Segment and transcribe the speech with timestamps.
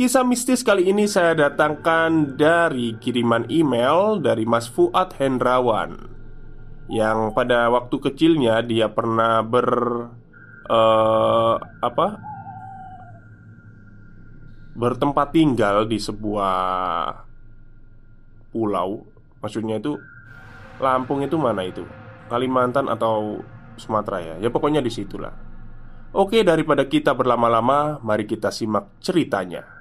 [0.00, 6.08] Kisah mistis kali ini saya datangkan dari kiriman email dari Mas Fuad Hendrawan
[6.88, 9.68] Yang pada waktu kecilnya dia pernah ber...
[10.72, 12.16] Uh, apa?
[14.72, 16.56] Bertempat tinggal di sebuah
[18.56, 19.04] pulau
[19.44, 20.00] Maksudnya itu
[20.80, 21.84] Lampung itu mana itu?
[22.32, 23.44] Kalimantan atau
[23.76, 24.34] Sumatera ya?
[24.40, 25.36] Ya pokoknya di situlah
[26.16, 29.79] Oke daripada kita berlama-lama Mari kita simak ceritanya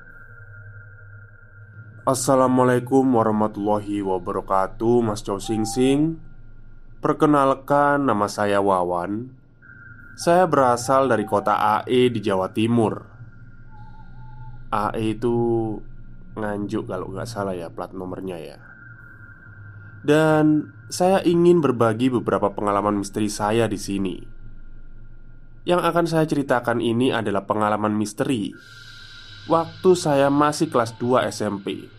[2.09, 6.17] Assalamualaikum warahmatullahi wabarakatuh Mas Chow Sing Sing.
[7.05, 9.29] Perkenalkan nama saya Wawan.
[10.17, 13.05] Saya berasal dari kota AE di Jawa Timur.
[14.73, 15.37] AE itu
[16.33, 18.57] Nganjuk kalau nggak salah ya plat nomornya ya.
[20.01, 24.17] Dan saya ingin berbagi beberapa pengalaman misteri saya di sini.
[25.61, 28.49] Yang akan saya ceritakan ini adalah pengalaman misteri.
[29.45, 31.98] Waktu saya masih kelas 2 SMP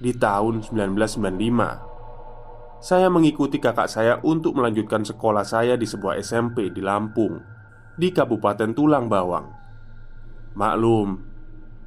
[0.00, 6.80] di tahun 1995 Saya mengikuti kakak saya untuk melanjutkan sekolah saya di sebuah SMP di
[6.80, 7.36] Lampung
[8.00, 9.52] Di Kabupaten Tulang Bawang.
[10.56, 11.20] Maklum,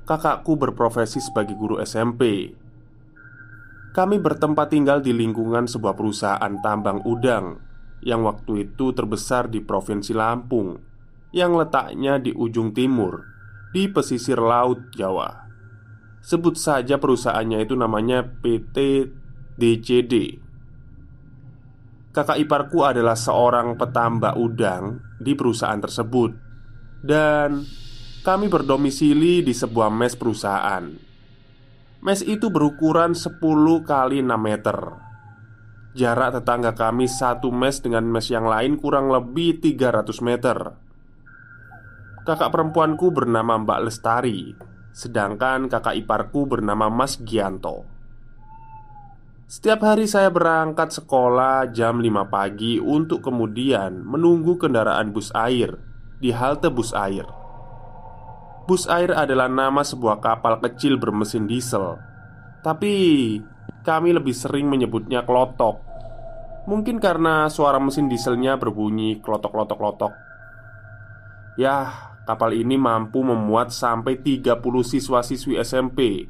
[0.05, 2.53] kakakku berprofesi sebagai guru SMP
[3.97, 7.57] Kami bertempat tinggal di lingkungan sebuah perusahaan tambang udang
[8.05, 10.77] Yang waktu itu terbesar di Provinsi Lampung
[11.33, 13.25] Yang letaknya di ujung timur
[13.73, 15.42] Di pesisir laut Jawa
[16.23, 19.11] Sebut saja perusahaannya itu namanya PT
[19.59, 20.39] DCD
[22.13, 26.31] Kakak iparku adalah seorang petambak udang di perusahaan tersebut.
[27.01, 27.65] Dan
[28.21, 30.85] kami berdomisili di sebuah mes perusahaan.
[32.05, 33.41] Mes itu berukuran 10
[33.81, 34.77] kali 6 meter.
[35.97, 40.57] Jarak tetangga kami satu mes dengan mes yang lain kurang lebih 300 meter.
[42.29, 44.53] Kakak perempuanku bernama Mbak Lestari
[44.93, 47.89] Sedangkan kakak iparku bernama Mas Gianto.
[49.49, 55.77] Setiap hari saya berangkat sekolah jam 5 pagi Untuk kemudian menunggu kendaraan bus air
[56.21, 57.25] Di halte bus air.
[58.69, 61.99] Bus air adalah nama sebuah kapal kecil bermesin diesel.
[62.63, 62.93] Tapi
[63.83, 65.83] kami lebih sering menyebutnya klotok.
[66.63, 70.15] Mungkin karena suara mesin dieselnya berbunyi klotok-klotok-klotok.
[71.59, 76.23] Yah, Kapal ini mampu memuat sampai 30 siswa-siswi SMP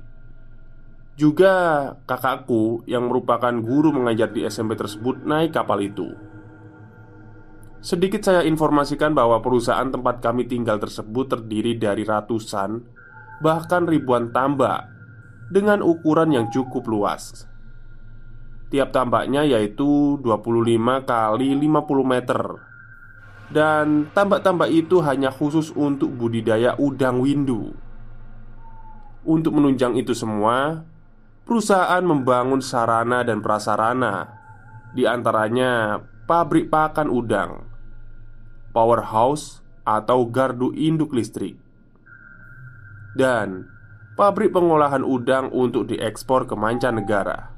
[1.13, 1.53] Juga
[2.09, 6.09] kakakku yang merupakan guru mengajar di SMP tersebut naik kapal itu.
[7.85, 12.81] Sedikit saya informasikan bahwa perusahaan tempat kami tinggal tersebut terdiri dari ratusan
[13.45, 14.89] Bahkan ribuan tambak
[15.53, 17.45] Dengan ukuran yang cukup luas.
[18.73, 22.72] Tiap tambaknya yaitu 25 kali 50 meter
[23.53, 27.77] dan tambak-tambak itu hanya khusus untuk budidaya udang windu.
[29.23, 30.83] Untuk menunjang itu semua,
[31.45, 34.41] perusahaan membangun sarana dan prasarana,
[34.97, 37.63] di antaranya pabrik pakan udang,
[38.73, 41.55] powerhouse atau gardu induk listrik,
[43.13, 43.69] dan
[44.17, 47.52] pabrik pengolahan udang untuk diekspor ke mancanegara.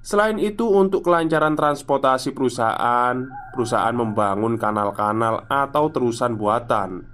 [0.00, 7.04] Selain itu, untuk kelancaran transportasi perusahaan, perusahaan membangun kanal-kanal atau terusan buatan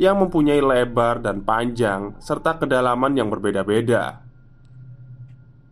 [0.00, 4.24] yang mempunyai lebar dan panjang serta kedalaman yang berbeda-beda.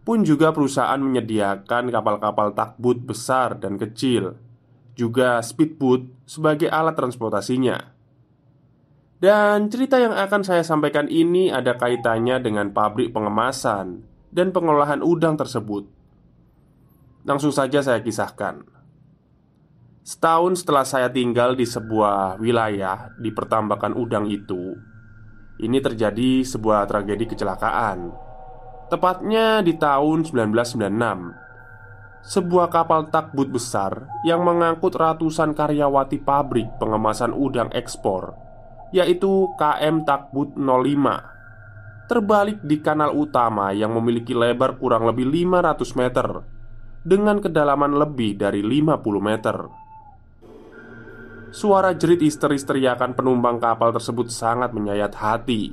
[0.04, 4.36] Pun juga perusahaan menyediakan kapal-kapal takbut besar dan kecil,
[4.96, 7.76] juga speedboat sebagai alat transportasinya.
[9.18, 15.34] Dan cerita yang akan saya sampaikan ini ada kaitannya dengan pabrik pengemasan dan pengolahan udang
[15.34, 15.97] tersebut.
[17.28, 18.64] Langsung saja saya kisahkan.
[20.00, 24.72] Setahun setelah saya tinggal di sebuah wilayah di pertambakan udang itu,
[25.60, 28.08] ini terjadi sebuah tragedi kecelakaan.
[28.88, 32.24] Tepatnya di tahun 1996.
[32.24, 38.32] Sebuah kapal takbut besar yang mengangkut ratusan karyawati pabrik pengemasan udang ekspor,
[38.88, 46.56] yaitu KM Takbut 05, terbalik di kanal utama yang memiliki lebar kurang lebih 500 meter
[47.08, 49.56] dengan kedalaman lebih dari 50 meter.
[51.48, 55.72] Suara jerit histeris teriakan penumpang kapal tersebut sangat menyayat hati.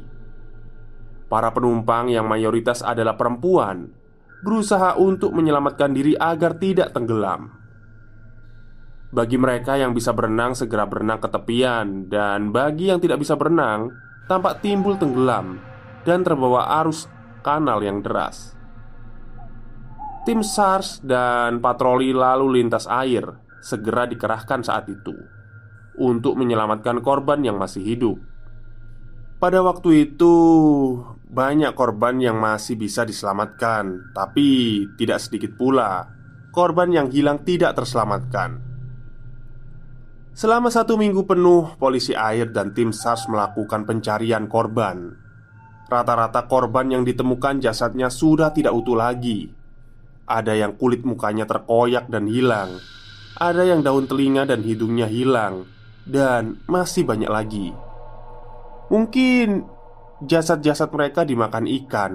[1.28, 3.92] Para penumpang yang mayoritas adalah perempuan
[4.40, 7.52] berusaha untuk menyelamatkan diri agar tidak tenggelam.
[9.12, 13.92] Bagi mereka yang bisa berenang, segera berenang ke tepian, dan bagi yang tidak bisa berenang,
[14.32, 15.60] tampak timbul tenggelam
[16.08, 17.10] dan terbawa arus
[17.42, 18.55] kanal yang deras.
[20.26, 23.22] Tim SARS dan patroli lalu lintas air
[23.62, 25.14] segera dikerahkan saat itu
[26.02, 28.18] untuk menyelamatkan korban yang masih hidup.
[29.38, 30.34] Pada waktu itu,
[31.30, 36.10] banyak korban yang masih bisa diselamatkan, tapi tidak sedikit pula
[36.50, 38.58] korban yang hilang tidak terselamatkan.
[40.34, 45.22] Selama satu minggu penuh, polisi air dan tim SARS melakukan pencarian korban.
[45.86, 49.65] Rata-rata korban yang ditemukan jasadnya sudah tidak utuh lagi
[50.26, 52.82] ada yang kulit mukanya terkoyak dan hilang.
[53.38, 55.70] Ada yang daun telinga dan hidungnya hilang.
[56.06, 57.70] Dan masih banyak lagi.
[58.90, 59.66] Mungkin
[60.26, 62.14] jasad-jasad mereka dimakan ikan.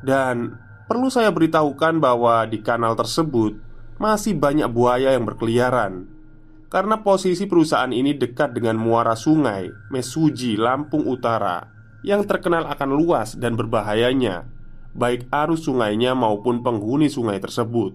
[0.00, 0.56] Dan
[0.88, 3.68] perlu saya beritahukan bahwa di kanal tersebut
[4.00, 6.08] Masih banyak buaya yang berkeliaran.
[6.72, 11.68] Karena posisi perusahaan ini dekat dengan muara sungai Mesuji, Lampung Utara
[12.00, 14.59] Yang terkenal akan luas dan berbahayanya
[14.94, 17.94] baik arus sungainya maupun penghuni sungai tersebut.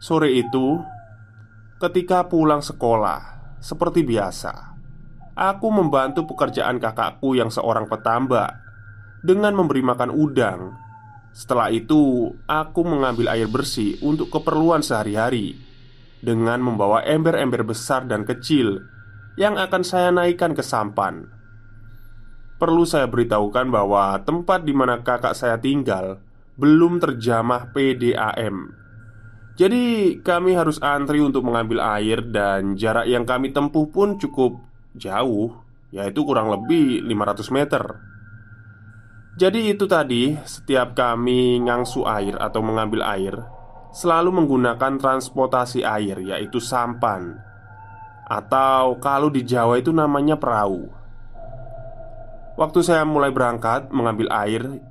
[0.00, 0.80] Sore itu,
[1.76, 3.20] ketika pulang sekolah,
[3.60, 4.52] seperti biasa,
[5.36, 8.56] aku membantu pekerjaan kakakku yang seorang petambak
[9.20, 10.72] dengan memberi makan udang.
[11.30, 15.54] Setelah itu, aku mengambil air bersih untuk keperluan sehari-hari
[16.20, 18.80] dengan membawa ember-ember besar dan kecil
[19.40, 21.39] yang akan saya naikkan ke sampan.
[22.60, 26.20] Perlu saya beritahukan bahwa tempat di mana kakak saya tinggal
[26.60, 28.76] belum terjamah PDAM.
[29.56, 34.60] Jadi, kami harus antri untuk mengambil air, dan jarak yang kami tempuh pun cukup
[34.92, 35.56] jauh,
[35.88, 37.84] yaitu kurang lebih 500 meter.
[39.40, 43.40] Jadi, itu tadi, setiap kami ngangsu air atau mengambil air,
[43.96, 47.40] selalu menggunakan transportasi air, yaitu sampan,
[48.28, 50.99] atau kalau di Jawa itu namanya perahu.
[52.58, 54.82] Waktu saya mulai berangkat mengambil air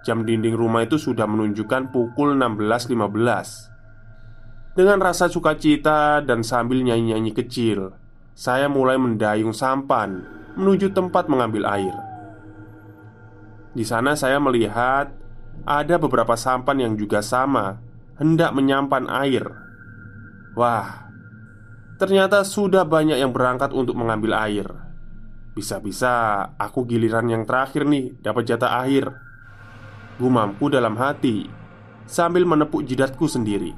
[0.00, 7.92] Jam dinding rumah itu sudah menunjukkan pukul 16.15 Dengan rasa sukacita dan sambil nyanyi-nyanyi kecil
[8.32, 10.24] Saya mulai mendayung sampan
[10.56, 11.92] Menuju tempat mengambil air.
[13.76, 15.12] Di sana saya melihat
[15.68, 17.76] Ada beberapa sampan yang juga sama
[18.16, 19.44] Hendak menyampan air.
[20.56, 21.12] Wah
[22.00, 24.85] Ternyata sudah banyak yang berangkat untuk mengambil air
[25.56, 29.08] bisa-bisa aku giliran yang terakhir nih dapat jatah akhir.
[30.20, 31.48] Gumamku dalam hati
[32.06, 33.72] Sambil menepuk jidatku sendiri.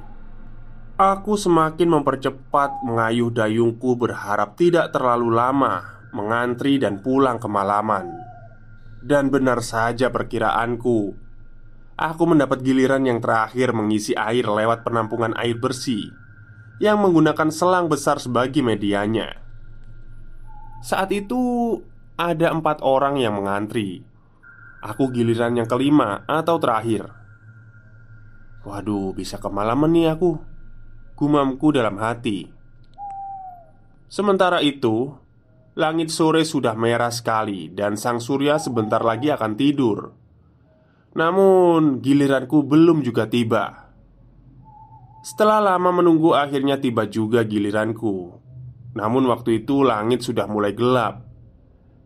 [0.99, 8.11] Aku semakin mempercepat mengayuh dayungku berharap tidak terlalu lama Mengantri dan pulang kemalaman.
[8.99, 11.15] Dan benar saja perkiraanku
[11.95, 16.11] Aku mendapat giliran yang terakhir mengisi air lewat penampungan air bersih
[16.83, 19.48] Yang menggunakan selang besar sebagai medianya
[20.79, 21.75] saat itu
[22.15, 24.03] ada empat orang yang mengantri.
[24.79, 27.11] Aku giliran yang kelima atau terakhir.
[28.63, 30.39] Waduh bisa kemalaman nih aku.
[31.19, 32.47] Gumamku dalam hati.
[34.07, 35.11] Sementara itu
[35.79, 40.11] Langit sore sudah merah sekali Dan sang surya sebentar lagi akan tidur.
[41.15, 43.87] Namun giliranku belum juga tiba.
[45.23, 48.48] Setelah lama menunggu akhirnya tiba juga giliranku
[48.97, 51.25] namun waktu itu langit sudah mulai gelap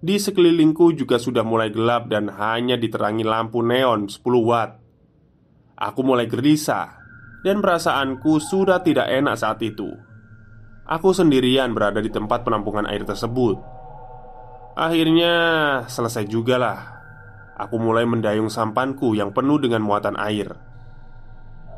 [0.04, 4.84] Di sekelilingku juga sudah mulai gelap dan hanya diterangi lampu neon 10 watt
[5.80, 7.04] Aku mulai gelisah
[7.44, 9.92] dan perasaanku sudah tidak enak saat itu.
[10.88, 13.60] Aku sendirian berada di tempat penampungan air tersebut.
[14.80, 15.34] Akhirnya
[15.86, 16.80] selesai juga lah.
[17.60, 20.56] Aku mulai mendayung sampanku yang penuh dengan muatan air.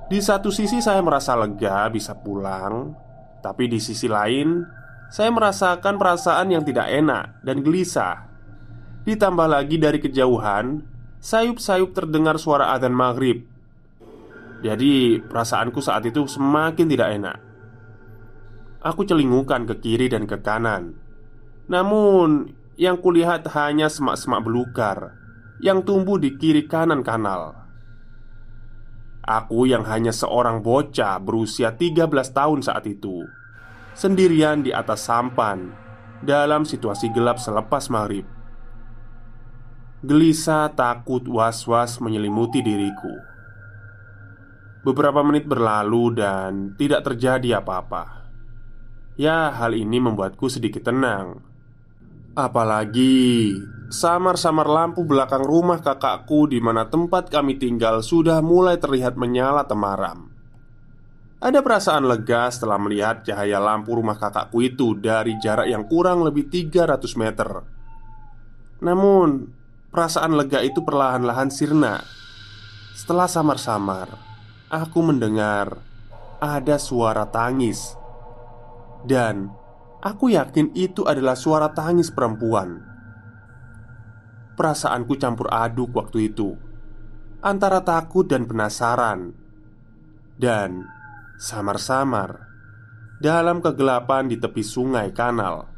[0.06, 2.94] Di satu sisi saya merasa lega bisa pulang,
[3.42, 4.62] tapi di sisi lain
[5.10, 8.26] saya merasakan perasaan yang tidak enak dan gelisah.
[9.06, 10.82] Ditambah lagi dari kejauhan,
[11.22, 13.46] sayup-sayup terdengar suara adzan maghrib.
[14.66, 17.38] Jadi perasaanku saat itu semakin tidak enak.
[18.82, 20.98] Aku celingukan ke kiri dan ke kanan.
[21.70, 25.18] Namun yang kulihat hanya semak-semak belukar
[25.62, 27.54] yang tumbuh di kiri kanan kanal.
[29.26, 33.26] Aku yang hanya seorang bocah berusia 13 tahun saat itu
[33.96, 35.72] Sendirian di atas sampan
[36.20, 38.28] Dalam situasi gelap selepas maghrib.
[40.04, 43.16] Gelisah, takut, was-was menyelimuti diriku.
[44.84, 48.28] Beberapa menit berlalu dan tidak terjadi apa-apa.
[49.16, 51.40] Ya hal ini membuatku sedikit tenang.
[52.36, 53.56] Apalagi
[53.88, 60.35] samar-samar lampu belakang rumah kakakku di mana tempat kami tinggal sudah mulai terlihat menyala temaram.
[61.46, 66.50] Ada perasaan lega setelah melihat cahaya lampu rumah kakakku itu dari jarak yang kurang lebih
[66.50, 67.62] 300 meter.
[68.82, 69.54] Namun,
[69.94, 72.02] perasaan lega itu perlahan-lahan sirna.
[72.98, 74.10] Setelah samar-samar,
[74.74, 75.78] aku mendengar
[76.42, 77.94] ada suara tangis.
[79.06, 79.54] Dan
[80.06, 82.78] Aku yakin itu adalah suara tangis perempuan.
[84.54, 86.54] Perasaanku campur aduk waktu itu
[87.42, 89.34] antara takut dan penasaran,
[90.38, 90.86] dan
[91.36, 92.48] samar-samar.
[93.20, 95.72] Dalam kegelapan di tepi sungai kanal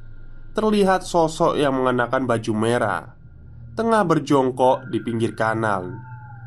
[0.57, 3.13] terlihat sosok yang mengenakan baju merah
[3.77, 5.93] tengah berjongkok di pinggir kanal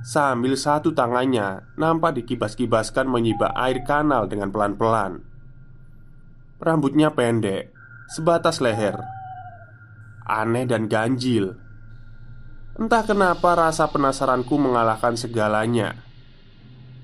[0.02, 5.22] sambil satu tangannya nampak dikibas-kibaskan menyibak air kanal dengan pelan-pelan.
[6.58, 7.70] Rambutnya pendek,
[8.10, 8.98] sebatas leher
[10.26, 11.54] Aneh dan ganjil.
[12.78, 16.09] Entah kenapa rasa penasaranku mengalahkan segalanya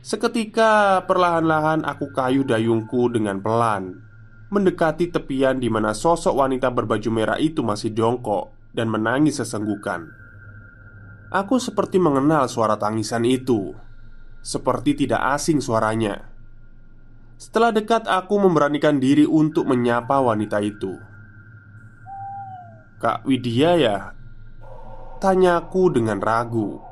[0.06, 4.06] Seketika perlahan-lahan aku kayu dayungku dengan pelan
[4.54, 10.06] Mendekati tepian di mana sosok wanita berbaju merah itu masih jongkok dan menangis sesenggukan
[11.34, 13.74] Aku seperti mengenal suara tangisan itu
[14.46, 16.36] Seperti tidak asing suaranya
[17.36, 20.96] setelah dekat, aku memberanikan diri untuk menyapa wanita itu.
[22.96, 23.98] "Kak Widya ya?"
[25.20, 26.85] tanyaku dengan ragu.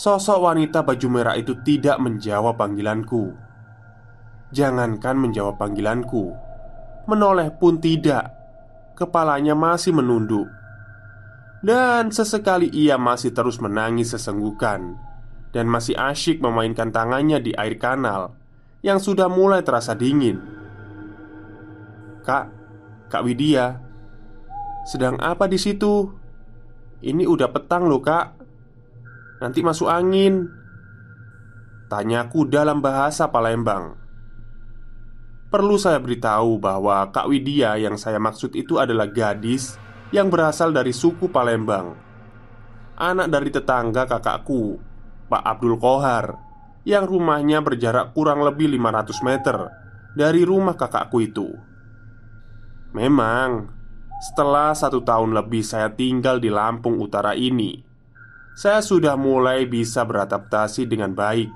[0.00, 3.36] Sosok wanita baju merah itu tidak menjawab panggilanku.
[4.48, 6.32] Jangankan menjawab panggilanku,
[7.04, 8.32] menoleh pun tidak.
[8.96, 10.48] Kepalanya masih menunduk,
[11.60, 14.96] dan sesekali ia masih terus menangis sesenggukan
[15.52, 18.32] dan masih asyik memainkan tangannya di air kanal
[18.80, 20.40] yang sudah mulai terasa dingin.
[22.24, 22.48] "Kak,
[23.12, 23.76] Kak Widya,
[24.88, 26.08] sedang apa di situ?
[27.04, 28.39] Ini udah petang loh, Kak.
[29.40, 30.46] Nanti masuk angin."
[31.90, 33.98] Tanyaku dalam bahasa Palembang.
[35.50, 39.74] Perlu saya beritahu bahwa Kak Widya yang saya maksud itu adalah gadis
[40.14, 41.98] yang berasal dari suku Palembang.
[42.94, 44.78] Anak dari tetangga kakakku,
[45.26, 46.38] Pak Abdul Kohar
[46.86, 49.56] yang rumahnya berjarak kurang lebih 500 meter
[50.14, 51.48] dari rumah kakakku itu.
[52.94, 53.70] Memang,
[54.22, 57.89] setelah satu tahun lebih saya tinggal di Lampung Utara ini,
[58.54, 61.50] saya sudah mulai bisa beradaptasi dengan baik.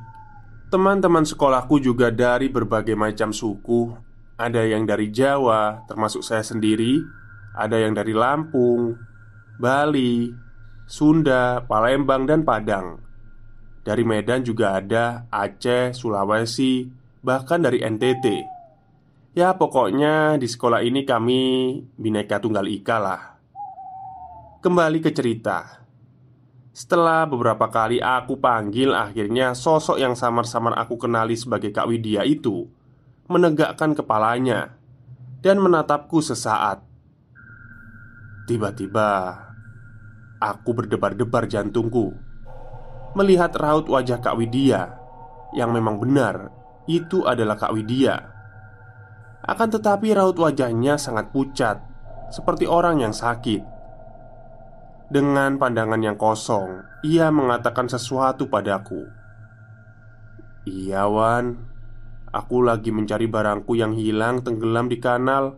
[0.72, 3.94] Teman-teman sekolahku juga dari berbagai macam suku,
[4.34, 6.98] ada yang dari Jawa, termasuk saya sendiri,
[7.54, 8.98] ada yang dari Lampung,
[9.60, 10.34] Bali,
[10.90, 12.98] Sunda, Palembang, dan Padang.
[13.84, 16.88] Dari Medan juga ada Aceh, Sulawesi,
[17.22, 18.54] bahkan dari NTT
[19.34, 21.42] Ya pokoknya di sekolah ini kami
[21.98, 23.22] bineka tunggal ika lah.
[24.62, 25.83] Kembali ke cerita
[26.74, 32.66] Setelah beberapa kali aku panggil Akhirnya sosok yang samar-samar aku kenali sebagai Kak Widya itu
[33.30, 34.74] Menegakkan kepalanya
[35.38, 36.82] Dan menatapku sesaat
[38.50, 39.38] Tiba-tiba
[40.42, 42.34] Aku berdebar-debar jantungku
[43.14, 44.98] melihat raut wajah Kak Widya
[45.54, 46.50] yang memang benar
[46.84, 48.16] itu adalah Kak Widya.
[49.44, 51.80] Akan tetapi raut wajahnya sangat pucat,
[52.34, 53.62] seperti orang yang sakit.
[55.14, 59.06] Dengan pandangan yang kosong, ia mengatakan sesuatu padaku.
[60.66, 61.54] "Iya, Wan.
[62.34, 65.54] Aku lagi mencari barangku yang hilang tenggelam di kanal.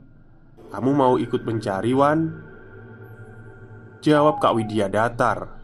[0.69, 2.37] Kamu mau ikut mencari, Wan?"
[4.05, 5.57] Jawab Kak Widya datar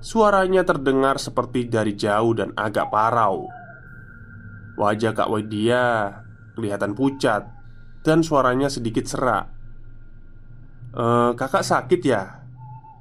[0.00, 3.50] Suaranya terdengar seperti dari jauh dan agak parau.
[4.78, 6.14] Wajah Kak Widya
[6.54, 7.50] kelihatan pucat
[8.06, 9.50] dan suaranya sedikit serak.
[10.94, 12.37] E, kakak sakit ya?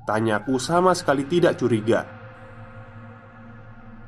[0.08, 2.08] Tanyaku sama sekali tidak curiga.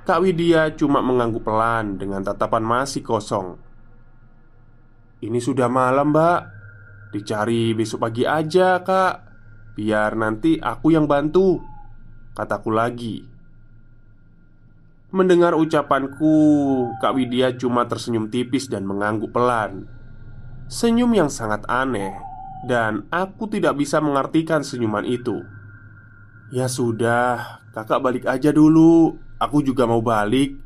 [0.08, 3.60] Kak Widya cuma mengangguk pelan dengan tatapan masih kosong.
[5.20, 6.42] Ini sudah malam, Mbak.
[7.12, 9.16] Dicari besok pagi aja, Kak.
[9.76, 11.60] Biar nanti aku yang bantu.
[12.32, 13.20] Kataku lagi
[15.12, 16.32] Mendengar ucapanku
[17.04, 19.90] Kak Widya cuma tersenyum tipis dan mengangguk pelan
[20.72, 22.16] Senyum yang sangat aneh
[22.64, 25.59] Dan aku tidak bisa mengartikan senyuman itu
[26.50, 29.14] Ya sudah, kakak balik aja dulu.
[29.38, 30.58] Aku juga mau balik.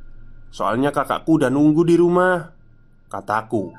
[0.48, 2.56] Soalnya kakakku udah nunggu di rumah
[3.12, 3.70] Kataku.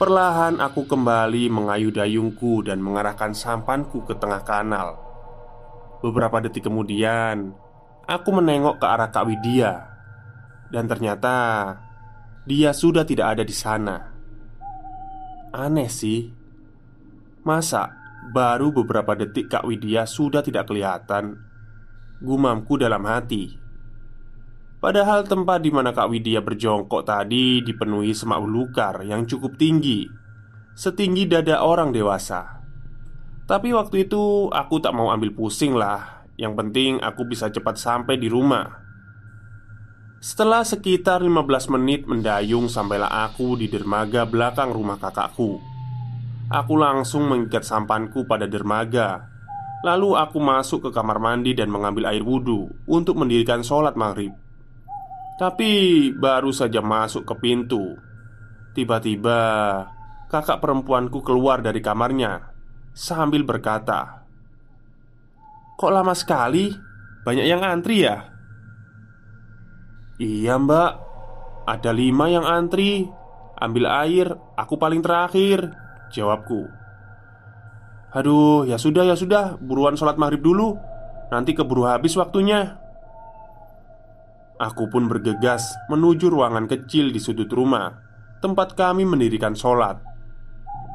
[0.00, 4.96] Perlahan aku kembali mengayu dayungku dan mengarahkan sampanku ke tengah kanal.
[6.00, 7.52] Beberapa detik kemudian,
[8.08, 9.84] aku menengok ke arah Kak Widya,
[10.72, 11.36] dan ternyata
[12.48, 13.96] dia sudah tidak ada di sana.
[15.52, 16.32] Aneh sih,
[17.44, 21.40] masa baru beberapa detik Kak Widya sudah tidak kelihatan?
[22.20, 23.56] Gumamku dalam hati.
[24.80, 30.04] Padahal tempat di mana Kak Widya berjongkok tadi dipenuhi semak belukar yang cukup tinggi,
[30.76, 32.60] setinggi dada orang dewasa.
[33.50, 38.14] Tapi waktu itu aku tak mau ambil pusing lah Yang penting aku bisa cepat sampai
[38.14, 38.78] di rumah
[40.22, 45.58] Setelah sekitar 15 menit mendayung Sampailah aku di dermaga belakang rumah kakakku
[46.50, 49.30] Aku langsung mengikat sampanku pada dermaga
[49.86, 54.34] Lalu aku masuk ke kamar mandi dan mengambil air wudhu Untuk mendirikan sholat maghrib
[55.38, 55.70] Tapi
[56.12, 57.94] baru saja masuk ke pintu
[58.74, 59.38] Tiba-tiba
[60.30, 62.50] kakak perempuanku keluar dari kamarnya
[62.94, 64.26] sambil berkata,
[65.78, 66.70] "Kok lama sekali?
[67.26, 68.30] Banyak yang antri ya?"
[70.20, 70.92] "Iya, Mbak.
[71.66, 73.06] Ada lima yang antri.
[73.60, 76.66] Ambil air, aku paling terakhir." Jawabku.
[78.12, 79.56] "Aduh, ya sudah, ya sudah.
[79.62, 80.74] Buruan sholat maghrib dulu.
[81.30, 82.76] Nanti keburu habis waktunya."
[84.60, 88.10] Aku pun bergegas menuju ruangan kecil di sudut rumah
[88.44, 90.00] tempat kami mendirikan sholat.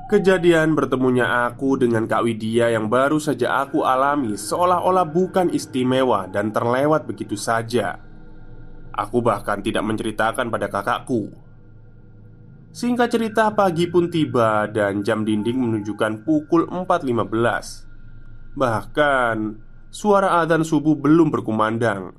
[0.06, 6.54] Kejadian bertemunya aku dengan Kak Widya yang baru saja aku alami seolah-olah bukan istimewa dan
[6.54, 7.98] terlewat begitu saja.
[8.94, 11.34] Aku bahkan tidak menceritakan pada kakakku.
[12.76, 17.32] Singkat cerita pagi pun tiba dan jam dinding menunjukkan pukul 4.15
[18.52, 19.38] Bahkan
[19.88, 22.12] suara adzan subuh belum berkumandang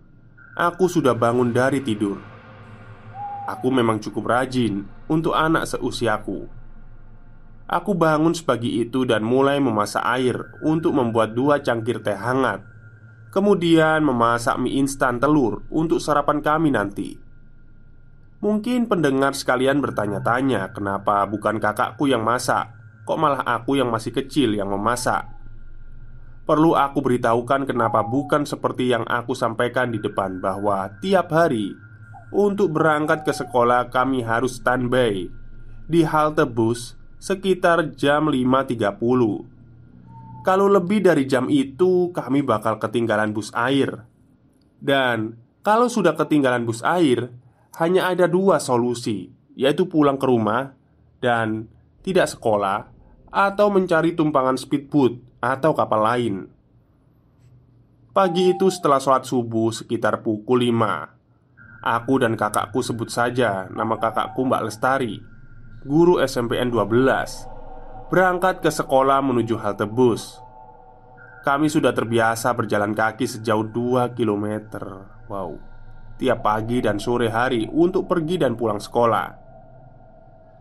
[0.57, 2.17] Aku sudah bangun dari tidur
[3.45, 6.49] Aku memang cukup rajin untuk anak seusiaku
[7.69, 12.63] Aku bangun sepagi itu dan mulai memasak air untuk membuat dua cangkir teh hangat.
[13.35, 17.26] Kemudian memasak mie instan telur untuk sarapan kami nanti.
[18.47, 22.71] Mungkin pendengar sekalian bertanya-tanya, kenapa bukan kakakku yang masak,
[23.03, 25.27] kok malah aku yang masih kecil yang memasak.
[26.47, 31.75] Perlu aku beritahukan kenapa bukan seperti yang aku sampaikan di depan bahwa tiap hari
[32.31, 35.27] untuk berangkat ke sekolah kami harus standby
[35.91, 38.95] di halte bus sekitar jam 5.30
[40.47, 44.07] Kalau lebih dari jam itu kami bakal ketinggalan bus air.
[44.79, 45.35] Dan
[45.67, 47.35] kalau sudah ketinggalan bus air
[47.77, 50.73] Hanya ada dua solusi Yaitu pulang ke rumah
[51.21, 51.69] Dan
[52.01, 52.89] tidak sekolah
[53.29, 56.35] Atau mencari tumpangan speedboat Atau kapal lain.
[58.17, 64.41] Pagi itu setelah sholat subuh sekitar pukul 5 Aku dan kakakku sebut saja nama kakakku
[64.49, 65.21] Mbak Lestari
[65.85, 70.41] guru SMPN 12 Berangkat ke sekolah menuju halte bus
[71.45, 74.47] Kami sudah terbiasa berjalan kaki sejauh 2 km
[75.29, 75.76] Wow
[76.17, 79.45] Tiap pagi dan sore hari untuk pergi dan pulang sekolah.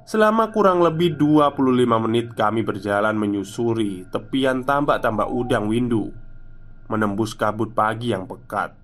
[0.06, 6.14] Selama kurang lebih 25 menit kami berjalan menyusuri tepian tambak-tambak udang windu
[6.86, 8.78] Menembus kabut pagi yang pekat.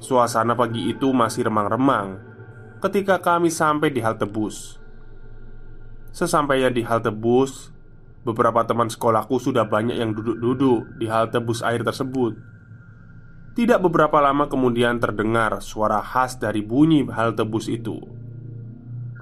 [0.00, 2.16] Suasana pagi itu masih remang-remang
[2.80, 4.80] Ketika kami sampai di halte bus
[6.14, 7.74] Sesampainya di halte bus,
[8.22, 12.38] beberapa teman sekolahku sudah banyak yang duduk-duduk di halte bus air tersebut.
[13.54, 18.02] Tidak beberapa lama kemudian terdengar suara khas dari bunyi halte bus itu.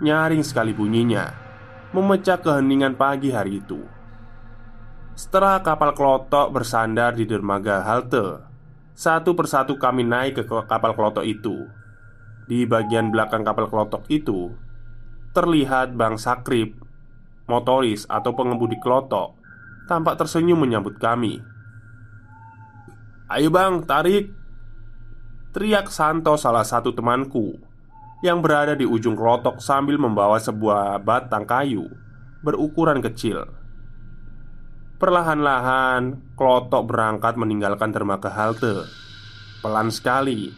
[0.01, 1.29] Nyaring sekali bunyinya,
[1.93, 3.85] memecah keheningan pagi hari itu.
[5.13, 8.41] Setelah kapal kelotok bersandar di dermaga halte,
[8.97, 11.69] satu persatu kami naik ke kapal kelotok itu.
[12.49, 14.49] Di bagian belakang kapal kelotok itu,
[15.37, 16.81] terlihat Bang Sakrip
[17.45, 19.37] motoris atau pengemudi kelotok
[19.85, 21.45] tampak tersenyum menyambut kami.
[23.33, 24.29] Ayo bang, tarik.
[25.57, 27.57] Teriak Santo salah satu temanku
[28.21, 31.89] Yang berada di ujung kelotok sambil membawa sebuah batang kayu
[32.45, 33.49] Berukuran kecil.
[35.01, 38.85] Perlahan-lahan, kelotok berangkat meninggalkan dermaga halte.
[39.65, 40.53] Pelan sekali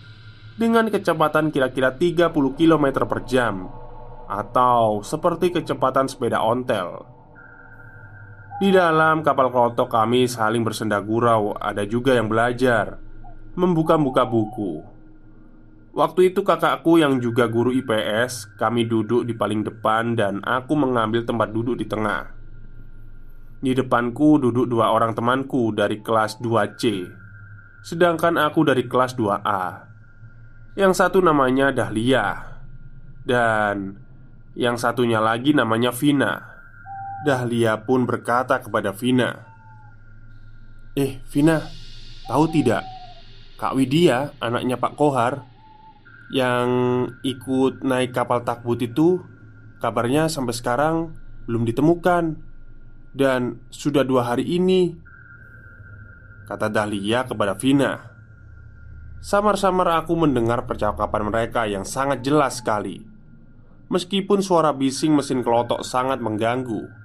[0.59, 3.71] Dengan kecepatan kira-kira 30 km per jam
[4.27, 7.14] Atau seperti kecepatan sepeda ontel
[8.55, 13.03] Di dalam kapal kelotok kami saling bersenda gurau Ada juga yang belajar
[13.59, 14.79] Membuka-buka buku.
[15.91, 21.27] Waktu itu kakakku yang juga guru IPS Kami duduk di paling depan dan aku mengambil
[21.27, 22.31] tempat duduk di tengah.
[23.59, 27.11] Di depanku duduk dua orang temanku dari kelas 2C
[27.83, 29.63] Sedangkan aku dari kelas 2A
[30.79, 32.55] Yang satu namanya Dahlia
[33.27, 33.99] Dan
[34.55, 36.54] yang satunya lagi namanya Vina
[37.25, 39.41] Dahlia pun berkata kepada Vina
[40.93, 41.65] Eh Vina,
[42.29, 42.85] tahu tidak?
[43.57, 45.49] Kak Widya, anaknya Pak Kohar
[46.29, 46.69] Yang
[47.25, 49.25] ikut naik kapal takbut itu
[49.81, 52.25] Kabarnya sampai sekarang belum ditemukan
[53.15, 54.97] dan sudah dua hari ini
[56.45, 58.13] Kata Dahlia kepada Vina
[59.25, 63.01] Samar-samar aku mendengar percakapan mereka yang sangat jelas sekali
[63.89, 67.04] Meskipun suara bising mesin kelotok sangat mengganggu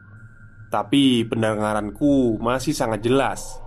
[0.70, 3.58] Tapi pendengaranku masih sangat jelas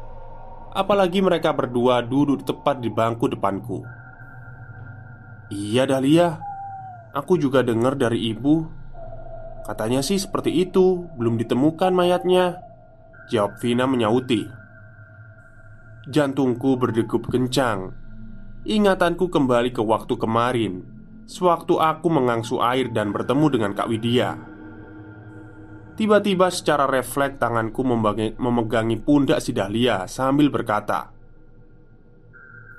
[0.71, 3.83] Apalagi mereka berdua duduk tepat di bangku depanku
[5.51, 6.39] Iya Dahlia
[7.13, 8.83] Aku juga dengar dari ibu
[9.63, 12.59] Katanya sih seperti itu, belum ditemukan mayatnya.
[13.31, 14.43] Jawab Vina menyauti.
[16.11, 17.95] Jantungku berdegup kencang.
[18.67, 20.83] Ingatanku kembali ke waktu kemarin,
[21.31, 24.35] sewaktu aku mengangsu air dan bertemu dengan Kak Widya.
[25.93, 27.85] Tiba-tiba secara refleks tanganku
[28.41, 31.13] memegangi pundak si Dahlia sambil berkata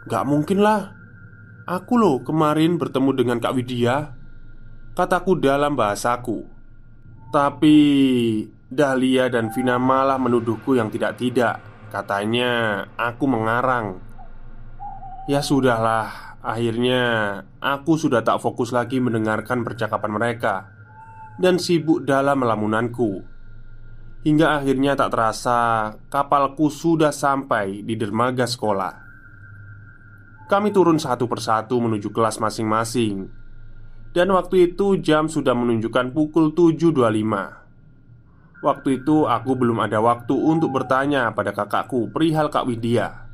[0.10, 0.99] Gak mungkin lah.
[1.63, 4.12] Aku loh kemarin bertemu dengan Kak Widya
[4.93, 6.43] Kataku dalam bahasaku.
[7.34, 7.78] Tapi
[8.69, 11.63] Dahlia dan Vina malah menuduhku yang tidak-tidak.
[11.89, 13.97] Katanya aku mengarang.
[15.26, 20.73] Ya sudahlah Akhirnya aku sudah tak fokus lagi mendengarkan percakapan mereka
[21.38, 23.34] Dan sibuk dalam melamunanku
[24.24, 29.04] Hingga akhirnya tak terasa kapalku sudah sampai di dermaga sekolah.
[30.48, 33.28] Kami turun satu persatu menuju kelas masing-masing.
[34.15, 40.72] Dan waktu itu jam sudah menunjukkan pukul 7.25 Waktu itu aku belum ada waktu untuk
[40.72, 43.28] bertanya pada kakakku perihal Kak Widya.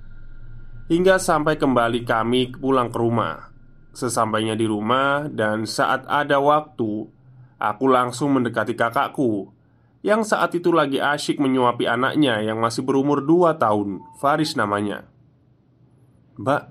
[0.89, 3.53] Hingga sampai kembali kami pulang ke rumah.
[3.93, 7.18] Sesampainya di rumah dan saat ada waktu
[7.59, 9.51] Aku langsung mendekati kakakku
[9.99, 15.03] Yang saat itu lagi asyik menyuapi anaknya yang masih berumur 2 tahun Faris namanya.
[16.39, 16.61] Mbak,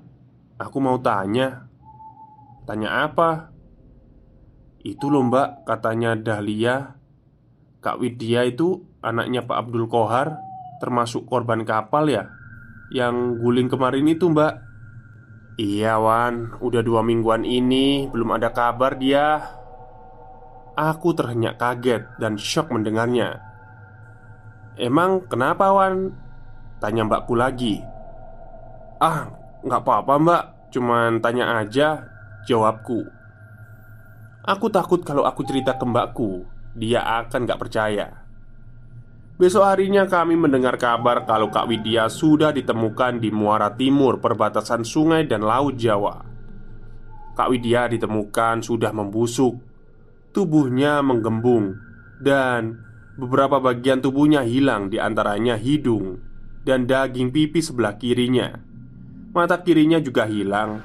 [0.56, 1.68] aku mau tanya.
[2.64, 3.52] Tanya apa?
[4.80, 6.96] Itu loh mbak katanya Dahlia.
[7.84, 10.34] Kak Widya itu anaknya Pak Abdul Kohar
[10.82, 12.26] Termasuk korban kapal ya
[12.90, 14.56] Yang guling kemarin itu mbak.
[15.60, 16.56] Iya Wan.
[16.64, 19.57] Udah dua mingguan ini Belum ada kabar dia
[20.78, 23.42] Aku terhenyak kaget dan shock mendengarnya.
[24.78, 26.14] Emang kenapa Wan?
[26.78, 27.82] Tanya mbakku lagi.
[29.02, 29.26] Ah
[29.66, 30.44] nggak apa-apa mbak.
[30.70, 32.06] Cuman tanya aja
[32.46, 33.02] Jawabku.
[34.46, 36.46] Aku takut kalau aku cerita ke mbakku.
[36.78, 38.22] Dia akan gak percaya.
[39.34, 45.26] Besok harinya kami mendengar kabar kalau Kak Widya sudah ditemukan di Muara Timur perbatasan sungai
[45.26, 46.22] dan laut Jawa.
[47.34, 49.67] Kak Widya ditemukan sudah membusuk
[50.30, 51.78] Tubuhnya menggembung
[52.20, 52.76] Dan
[53.16, 56.20] beberapa bagian tubuhnya hilang di antaranya hidung
[56.62, 58.52] Dan daging pipi sebelah kirinya.
[59.32, 60.80] Mata kirinya juga hilang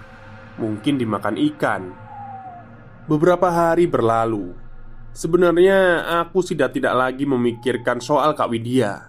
[0.58, 1.84] Mungkin dimakan ikan.
[3.10, 4.54] Beberapa hari berlalu.
[5.14, 9.02] Sebenarnya aku sudah tidak lagi memikirkan soal Kak Widya.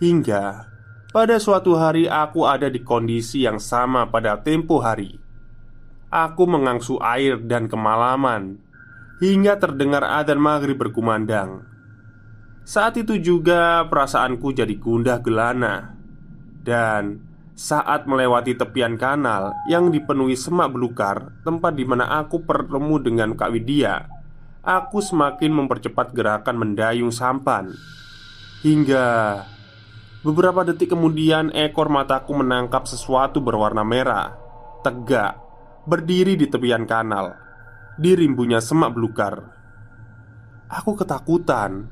[0.00, 0.68] Hingga
[1.12, 5.14] pada suatu hari aku ada di kondisi yang sama pada tempo hari.
[6.08, 8.63] Aku mengangsu air dan kemalaman
[9.22, 11.62] Hingga terdengar adzan maghrib berkumandang.
[12.64, 15.94] Saat itu juga perasaanku jadi gundah gelana.
[16.64, 17.20] Dan
[17.54, 23.54] saat melewati tepian kanal yang dipenuhi semak belukar, tempat di mana aku bertemu dengan Kak
[23.54, 24.10] Widya,
[24.64, 27.70] aku semakin mempercepat gerakan mendayung sampan.
[28.64, 29.06] Hingga
[30.24, 34.34] beberapa detik kemudian, ekor mataku menangkap sesuatu berwarna merah,
[34.82, 35.36] tegak,
[35.84, 37.43] berdiri di tepian kanal,
[37.98, 39.42] di rimbunya semak belukar.
[40.70, 41.86] Aku ketakutan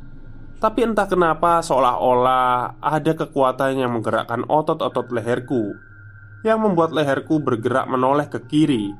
[0.63, 5.75] tapi entah kenapa seolah-olah ada kekuatan yang menggerakkan otot-otot leherku
[6.47, 8.95] yang membuat leherku bergerak menoleh ke kiri,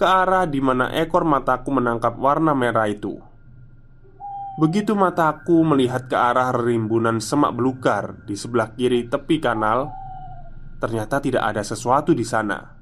[0.00, 3.20] ke arah di mana ekor mataku menangkap warna merah itu.
[4.56, 9.92] Begitu mataku melihat ke arah rimbunan semak belukar di sebelah kiri tepi kanal,
[10.80, 12.73] ternyata tidak ada sesuatu di sana.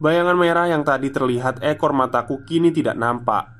[0.00, 3.52] Bayangan merah yang tadi terlihat ekor mataku kini tidak nampak.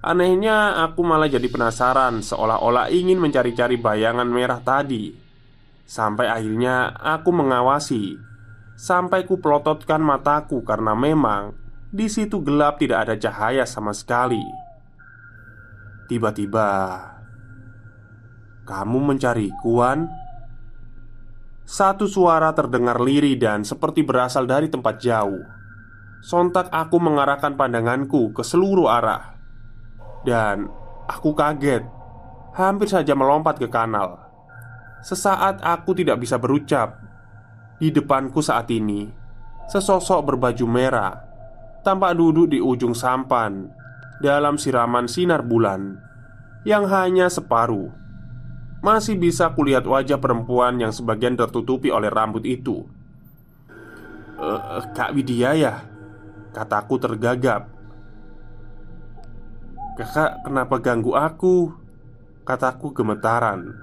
[0.00, 5.12] Anehnya, aku malah jadi penasaran, seolah-olah ingin mencari-cari bayangan merah tadi.
[5.84, 8.30] Sampai akhirnya aku mengawasi
[8.80, 11.52] sampai ku pelototkan mataku karena memang
[11.92, 14.40] di situ gelap tidak ada cahaya sama sekali.
[16.08, 16.96] Tiba-tiba,
[18.64, 20.08] kamu mencari kuan?
[21.70, 25.38] Satu suara terdengar lirih dan seperti berasal dari tempat jauh.
[26.18, 29.38] Sontak aku mengarahkan pandanganku ke seluruh arah.
[30.26, 30.66] Dan
[31.06, 31.86] aku kaget.
[32.58, 34.18] Hampir saja melompat ke kanal.
[35.06, 37.06] Sesaat aku tidak bisa berucap.
[37.78, 39.08] Di depanku saat ini
[39.72, 41.16] Sesosok berbaju merah
[41.80, 43.72] Tampak duduk di ujung sampan
[44.20, 45.96] Dalam siraman sinar bulan
[46.68, 47.99] Yang hanya separuh
[48.80, 52.88] Masih bisa kulihat wajah perempuan yang sebagian tertutupi oleh rambut itu.
[54.40, 54.48] E,
[54.96, 55.74] Kak Widya ya?
[56.56, 57.68] Kataku tergagap.
[60.00, 61.76] Kakak kenapa ganggu aku?
[62.48, 63.76] Kataku gemetaran.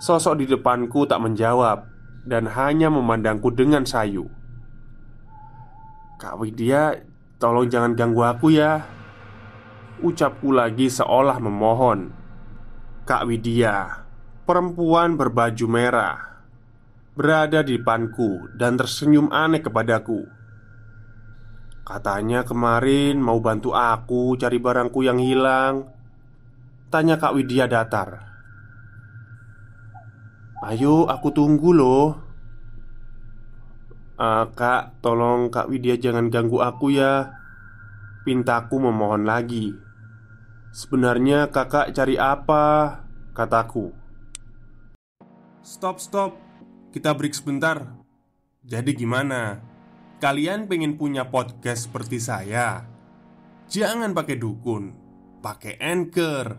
[0.00, 1.84] Sosok di depanku tak menjawab
[2.24, 4.28] Dan hanya memandangku dengan sayu.
[6.20, 7.00] Kak Widya,
[7.40, 8.84] tolong jangan ganggu aku ya
[10.04, 12.19] Ucapku lagi seolah memohon
[13.10, 14.06] Kak Widya
[14.46, 16.46] Perempuan berbaju merah
[17.18, 20.30] Berada di depanku dan tersenyum aneh kepadaku.
[21.82, 25.90] Katanya kemarin mau bantu aku cari barangku yang hilang.
[26.86, 28.30] Tanya Kak Widya datar.
[30.70, 32.14] Ayo aku tunggu loh.
[34.22, 37.34] Uh, Kak tolong Kak Widya jangan ganggu aku ya.
[38.22, 39.89] Pintaku memohon lagi
[40.70, 43.02] Sebenarnya kakak cari apa?
[43.34, 43.90] Kataku
[45.66, 46.38] Stop stop
[46.94, 47.98] Kita break sebentar
[48.62, 49.58] Jadi gimana?
[50.22, 52.86] Kalian pengen punya podcast seperti saya?
[53.66, 54.92] Jangan pakai dukun,
[55.42, 56.58] pakai anchor,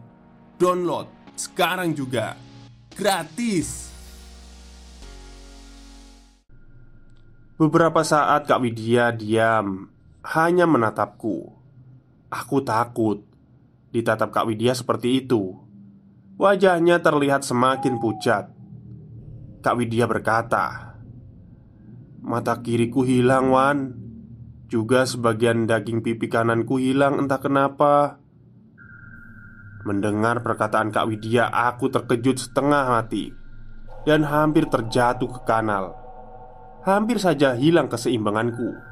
[0.59, 2.35] download sekarang juga
[2.95, 3.91] gratis.
[7.55, 9.93] Beberapa saat Kak Widya diam,
[10.25, 11.53] hanya menatapku.
[12.31, 13.30] Aku takut
[13.91, 15.55] ditatap Kak Widya seperti itu.
[16.39, 18.49] Wajahnya terlihat semakin pucat.
[19.61, 20.97] Kak Widya berkata,
[22.21, 23.97] Mata kiriku hilang, Wan
[24.69, 28.21] Juga sebagian daging pipi kananku hilang entah kenapa
[29.85, 33.33] Mendengar perkataan Kak Widya Aku terkejut setengah mati
[34.05, 35.97] Dan hampir terjatuh ke kanal
[36.85, 38.90] Hampir saja hilang keseimbanganku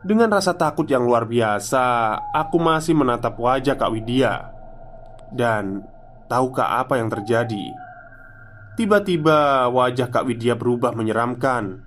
[0.00, 4.48] Dengan rasa takut yang luar biasa Aku masih menatap wajah Kak Widya.
[5.28, 5.84] Dan
[6.24, 7.68] tahukah apa yang terjadi?
[8.80, 11.84] Tiba-tiba wajah Kak Widya berubah menyeramkan.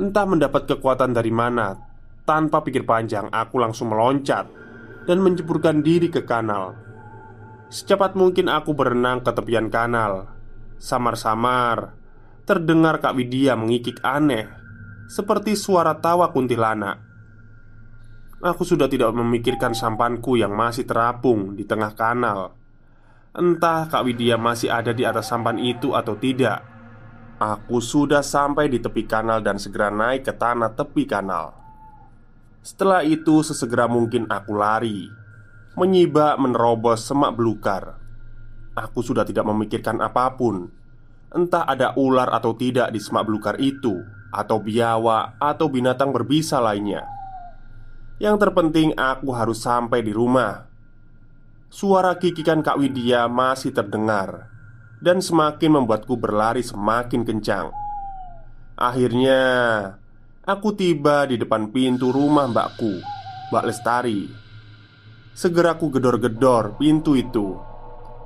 [0.00, 1.76] Entah mendapat kekuatan dari mana
[2.24, 4.48] Tanpa pikir panjang aku langsung meloncat
[5.04, 6.72] Dan menceburkan diri ke kanal.
[7.68, 10.32] Secepat mungkin aku berenang ke tepian kanal.
[10.80, 11.92] Samar-samar
[12.48, 14.57] Terdengar Kak Widya mengikik aneh
[15.08, 17.00] Seperti suara tawa kuntilanak
[18.44, 22.54] Aku sudah tidak memikirkan sampanku yang masih terapung di tengah kanal
[23.32, 26.60] Entah Kak Widya masih ada di atas sampan itu atau tidak
[27.38, 31.54] Aku sudah sampai di tepi kanal dan segera naik ke tanah tepi kanal.
[32.66, 35.06] Setelah itu, sesegera mungkin aku lari,
[35.78, 37.94] menyibak menerobos semak belukar.
[38.74, 40.66] Aku sudah tidak memikirkan apa pun,
[41.30, 47.04] entah ada ular atau tidak di semak belukar itu, atau biawak, atau binatang berbisa lainnya.
[48.18, 50.66] Yang terpenting, aku harus sampai di rumah.
[51.68, 54.48] Suara kikikan Kak Widya masih terdengar
[54.98, 57.70] dan semakin membuatku berlari semakin kencang.
[58.78, 59.42] Akhirnya,
[60.42, 63.02] aku tiba di depan pintu rumah mbakku,
[63.50, 64.22] Mbak Lestari.
[65.38, 67.54] Segera ku gedor-gedor pintu itu.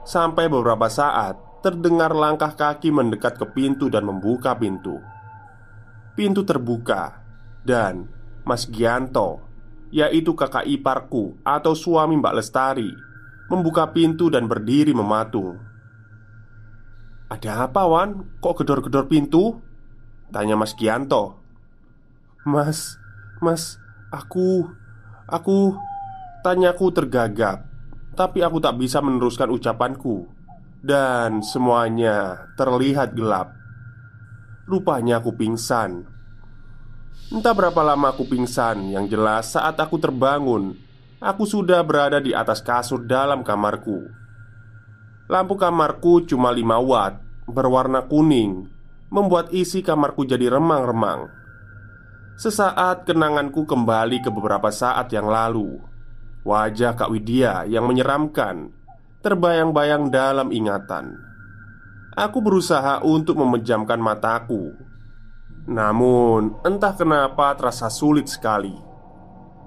[0.09, 4.97] Sampai beberapa saat, terdengar langkah kaki mendekat ke pintu dan membuka pintu.
[6.13, 7.25] Pintu terbuka
[7.65, 8.05] dan
[8.45, 9.41] Mas Gianto,
[9.89, 12.91] yaitu kakak iparku atau suami Mbak Lestari,
[13.49, 15.57] membuka pintu dan berdiri mematung.
[17.33, 18.29] Ada apa Wan?
[18.45, 19.57] Kok gedor-gedor pintu?
[20.29, 21.41] Tanya Mas Gianto
[22.45, 23.01] Mas,
[23.41, 23.81] mas,
[24.13, 24.69] aku,
[25.25, 25.73] aku
[26.45, 27.65] Tanyaku tergagap
[28.13, 30.29] Tapi aku tak bisa meneruskan ucapanku
[30.85, 33.62] Dan semuanya terlihat gelap
[34.63, 36.07] Rupanya aku pingsan.
[37.35, 40.79] Entah berapa lama aku pingsan, yang jelas saat aku terbangun,
[41.19, 44.07] aku sudah berada di atas kasur dalam kamarku.
[45.27, 47.19] Lampu kamarku cuma 5 watt,
[47.51, 48.69] berwarna kuning,
[49.11, 51.27] membuat isi kamarku jadi remang-remang.
[52.39, 55.81] Sesaat kenanganku kembali ke beberapa saat yang lalu.
[56.47, 58.71] Wajah Kak Widya yang menyeramkan
[59.23, 61.32] terbayang-bayang dalam ingatan.
[62.13, 64.77] Aku berusaha untuk memejamkan mataku
[65.63, 68.75] namun, entah kenapa terasa sulit sekali.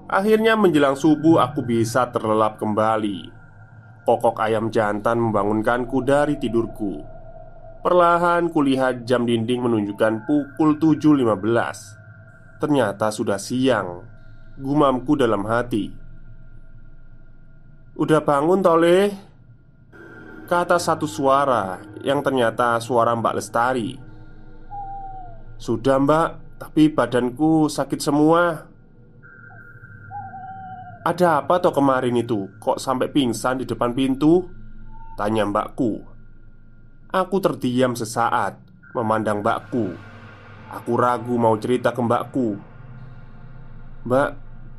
[0.06, 3.32] Akhirnya, menjelang subuh, aku bisa terlelap kembali.
[4.04, 7.00] Kokok ayam jantan membangunkanku dari tidurku.
[7.80, 14.02] Perlahan kulihat jam dinding menunjukkan pukul 7.15 Ternyata sudah siang
[14.58, 15.94] Gumamku dalam hati
[17.94, 19.14] Udah bangun toleh
[20.46, 24.06] Kata satu suara yang ternyata suara Mbak Lestari
[25.56, 28.68] sudah mbak, tapi badanku sakit semua
[31.00, 32.52] Ada apa toh kemarin itu?
[32.60, 34.44] Kok sampai pingsan di depan pintu?
[35.16, 36.04] Tanya mbakku
[37.08, 38.60] Aku terdiam sesaat
[38.92, 39.96] Memandang mbakku
[40.68, 42.60] Aku ragu mau cerita ke mbakku
[44.04, 44.30] Mbak,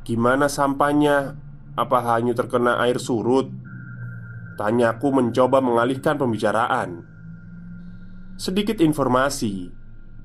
[0.06, 1.34] gimana sampahnya?
[1.74, 3.50] Apa hanya terkena air surut?
[4.58, 7.06] Tanyaku mencoba mengalihkan pembicaraan.
[8.34, 9.70] Sedikit informasi.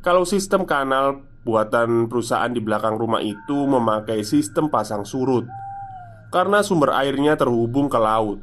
[0.01, 5.45] Kalau sistem kanal buatan perusahaan di belakang rumah itu memakai sistem pasang surut.
[6.33, 8.41] Karena sumber airnya terhubung ke laut.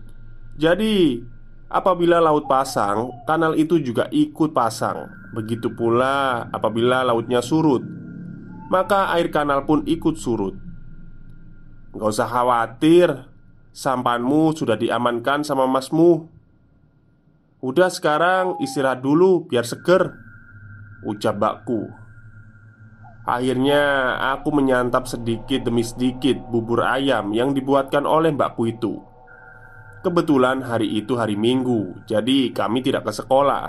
[0.55, 1.19] Jadi
[1.67, 5.11] apabila laut pasang, kanal itu juga ikut pasang.
[5.35, 7.83] Begitu pula apabila lautnya surut
[8.71, 10.55] Maka air kanal pun ikut surut.
[11.91, 13.30] Gak usah khawatir
[13.71, 16.27] Sampanmu sudah diamankan sama masmu.
[17.63, 20.11] Udah sekarang istirahat dulu biar seger
[21.01, 21.89] Ucap bakku.
[23.25, 29.01] Akhirnya aku menyantap sedikit demi sedikit bubur ayam yang dibuatkan oleh mbakku itu.
[30.01, 33.65] Kebetulan hari itu hari minggu Jadi kami tidak ke sekolah.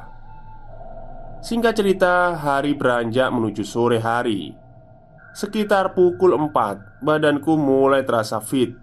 [1.40, 4.52] Singkat cerita hari beranjak menuju sore hari.
[5.32, 8.76] Sekitar pukul 4 Badanku mulai terasa fit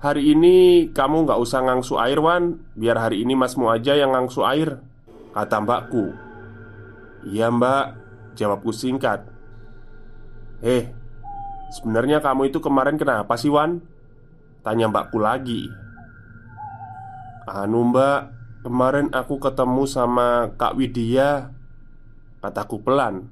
[0.00, 2.56] Hari ini kamu nggak usah ngangsu air Wan.
[2.72, 4.80] Biar hari ini masmu aja yang ngangsu air
[5.36, 6.16] Kata mbakku.
[7.28, 8.00] Iya mbak.
[8.32, 9.28] Jawabku singkat.
[10.64, 10.88] Eh
[11.76, 13.84] Sebenarnya kamu itu kemarin kenapa sih Wan?
[14.64, 15.68] Tanya mbakku lagi.
[17.44, 18.32] Anu mbak
[18.64, 21.52] Kemarin aku ketemu sama Kak Widya
[22.40, 23.28] Kataku pelan.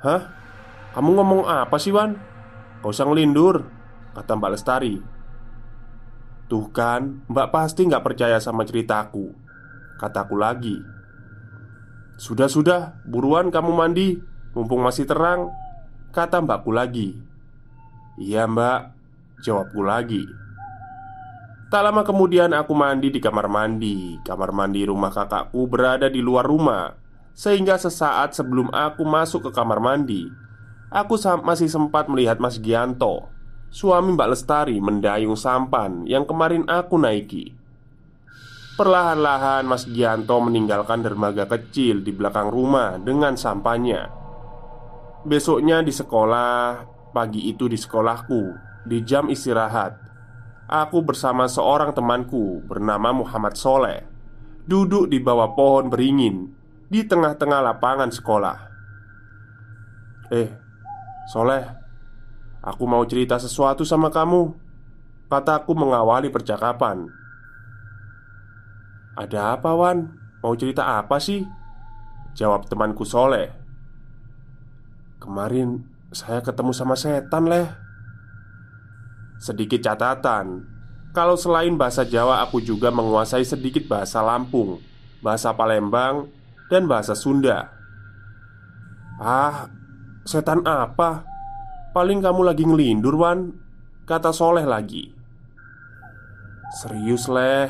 [0.00, 0.24] Hah?
[0.96, 2.16] Kamu ngomong apa sih Wan?
[2.80, 3.68] Gak usah ngelindur
[4.16, 5.19] Kata Mbak Lestari
[6.50, 9.30] Tuh kan, Mbak pasti nggak percaya sama ceritaku.
[10.02, 10.82] Kataku lagi.
[12.18, 14.18] Sudah-sudah, buruan kamu mandi.
[14.50, 15.54] Mumpung masih terang
[16.10, 17.14] Kata mbakku lagi.
[18.18, 18.98] Iya mbak
[19.46, 20.26] Jawabku lagi.
[21.70, 24.18] Tak lama kemudian aku mandi di kamar mandi.
[24.26, 26.98] Kamar mandi rumah kakakku berada di luar rumah
[27.30, 30.26] Sehingga sesaat sebelum aku masuk ke kamar mandi
[30.90, 31.14] Aku
[31.46, 33.30] masih sempat melihat Mas Gianto
[33.70, 37.54] Suami Mbak Lestari mendayung sampan yang kemarin aku naiki.
[38.74, 44.08] Perlahan-lahan Mas Gianto meninggalkan dermaga kecil di belakang rumah dengan sampahnya
[45.20, 48.56] Besoknya di sekolah, pagi itu di sekolahku,
[48.88, 50.00] di jam istirahat
[50.64, 54.00] Aku bersama seorang temanku bernama Muhammad Soleh
[54.64, 56.56] Duduk di bawah pohon beringin
[56.90, 58.58] di tengah-tengah lapangan sekolah.
[60.34, 60.50] Eh,
[61.30, 61.79] Soleh
[62.60, 64.52] Aku mau cerita sesuatu sama kamu
[65.30, 67.08] Kataku mengawali percakapan
[69.20, 70.16] ada apa Wan?
[70.40, 71.44] Mau cerita apa sih?
[72.32, 73.52] Jawab temanku Soleh
[75.20, 77.68] Kemarin saya ketemu sama setan leh
[79.36, 80.64] Sedikit catatan
[81.12, 84.80] Kalau selain bahasa Jawa aku juga menguasai sedikit bahasa Lampung
[85.20, 86.32] Bahasa Palembang
[86.72, 87.68] Dan bahasa Sunda
[89.20, 89.68] Ah,
[90.24, 91.29] setan apa?
[91.90, 93.50] Paling kamu lagi ngelindur Wan.
[94.06, 95.10] Kata Soleh lagi.
[96.70, 97.66] Serius leh.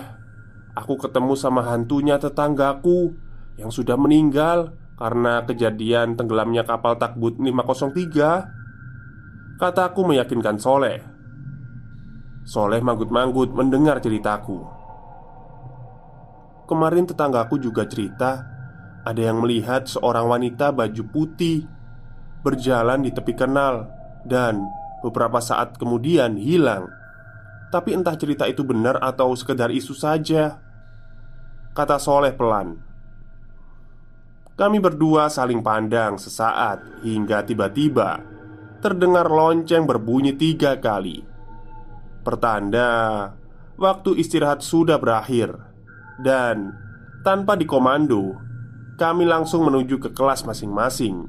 [0.77, 3.17] Aku ketemu sama hantunya tetanggaku
[3.59, 11.01] Yang sudah meninggal Karena kejadian tenggelamnya kapal takbut 503 Kataku meyakinkan Soleh.
[12.45, 14.69] Soleh manggut-manggut mendengar ceritaku.
[16.69, 18.45] Kemarin tetanggaku juga cerita
[19.09, 21.65] Ada yang melihat seorang wanita baju putih
[22.45, 24.67] Berjalan di tepi kanal Dan
[25.01, 26.89] beberapa saat kemudian hilang
[27.73, 30.61] Tapi entah cerita itu benar atau sekedar isu saja
[31.73, 32.77] Kata Soleh pelan
[34.59, 38.31] Kami berdua saling pandang sesaat hingga tiba-tiba
[38.81, 41.21] terdengar lonceng berbunyi tiga kali.
[42.25, 42.89] Pertanda
[43.77, 45.53] waktu istirahat sudah berakhir,
[46.21, 46.77] dan
[47.25, 48.37] tanpa dikomando,
[48.97, 51.29] kami langsung menuju ke kelas masing-masing.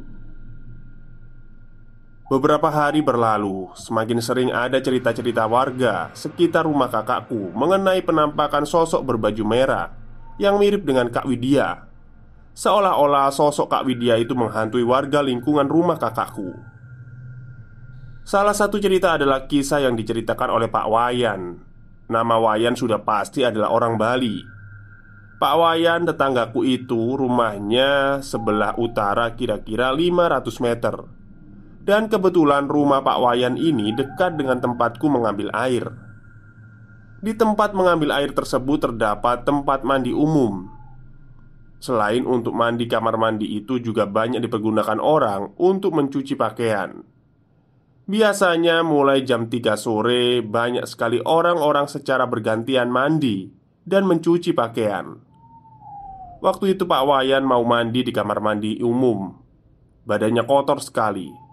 [2.32, 9.44] Beberapa hari berlalu, semakin sering ada cerita-cerita warga sekitar rumah kakakku mengenai penampakan sosok berbaju
[9.44, 9.92] merah
[10.40, 11.92] yang mirip dengan Kak Widya.
[12.56, 16.56] Seolah-olah sosok Kak Widya itu menghantui warga lingkungan rumah kakakku.
[18.24, 21.60] Salah satu cerita adalah kisah yang diceritakan oleh Pak Wayan.
[22.08, 24.40] Nama Wayan sudah pasti adalah orang Bali.
[25.36, 31.20] Pak Wayan tetanggaku itu rumahnya sebelah utara kira-kira 500 meter
[31.82, 35.90] Dan kebetulan rumah Pak Wayan ini dekat dengan tempatku mengambil air.
[37.22, 40.70] Di tempat mengambil air tersebut terdapat tempat mandi umum.
[41.82, 47.02] Selain untuk mandi kamar mandi itu juga banyak dipergunakan orang untuk mencuci pakaian.
[48.06, 53.50] Biasanya mulai jam 3 sore banyak sekali orang-orang secara bergantian mandi
[53.82, 55.18] dan mencuci pakaian.
[56.42, 59.34] Waktu itu Pak Wayan mau mandi di kamar mandi umum.
[60.06, 61.51] Badannya kotor sekali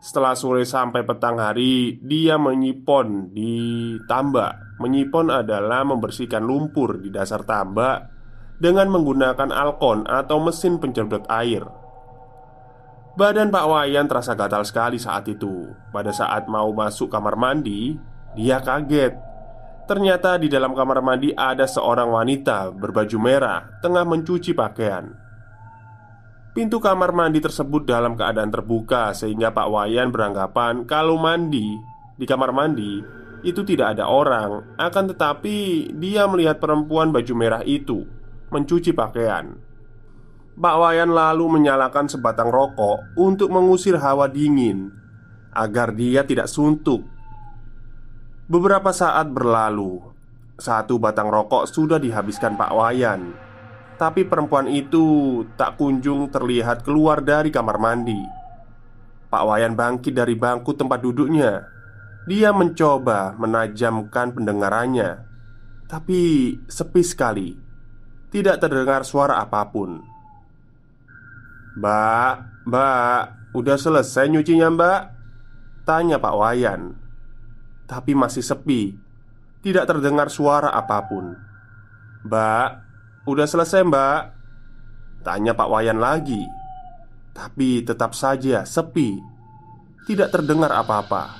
[0.00, 3.52] Setelah sore sampai petang hari Dia menyipon di
[4.08, 8.08] tambak Menyipon adalah membersihkan lumpur di dasar tambak
[8.56, 11.68] dengan menggunakan alkon atau mesin penyedot air.
[13.12, 15.68] Badan Pak Wayan terasa gatal sekali saat itu.
[15.92, 17.92] Pada saat mau masuk kamar mandi,
[18.32, 19.12] dia kaget.
[19.84, 25.12] Ternyata di dalam kamar mandi ada seorang wanita berbaju merah tengah mencuci pakaian.
[26.50, 31.78] Pintu kamar mandi tersebut dalam keadaan terbuka sehingga Pak Wayan beranggapan kalau mandi
[32.18, 32.98] di kamar mandi
[33.46, 38.04] itu tidak ada orang, akan tetapi dia melihat perempuan baju merah itu
[38.50, 39.56] mencuci pakaian.
[40.60, 44.92] Pak Wayan lalu menyalakan sebatang rokok untuk mengusir hawa dingin
[45.54, 47.06] agar dia tidak suntuk.
[48.50, 50.02] Beberapa saat berlalu,
[50.58, 53.32] satu batang rokok sudah dihabiskan Pak Wayan,
[54.00, 58.16] tapi perempuan itu tak kunjung terlihat keluar dari kamar mandi.
[59.28, 61.68] Pak Wayan bangkit dari bangku tempat duduknya.
[62.24, 65.20] Dia mencoba menajamkan pendengarannya,
[65.84, 67.50] tapi sepi sekali.
[68.30, 69.98] Tidak terdengar suara apa pun
[71.74, 72.34] Mbak,
[72.70, 73.22] mbak,
[73.58, 75.00] udah selesai nyucinya mbak?
[75.82, 76.94] Tanya Pak Wayan
[77.90, 78.94] Tapi masih sepi
[79.66, 81.34] Tidak terdengar suara apa pun
[82.22, 82.89] Mbak,
[83.28, 84.40] udah selesai mbak?
[85.20, 86.40] Tanya Pak Wayan lagi
[87.36, 89.20] Tapi tetap saja sepi
[90.08, 91.36] Tidak terdengar apa-apa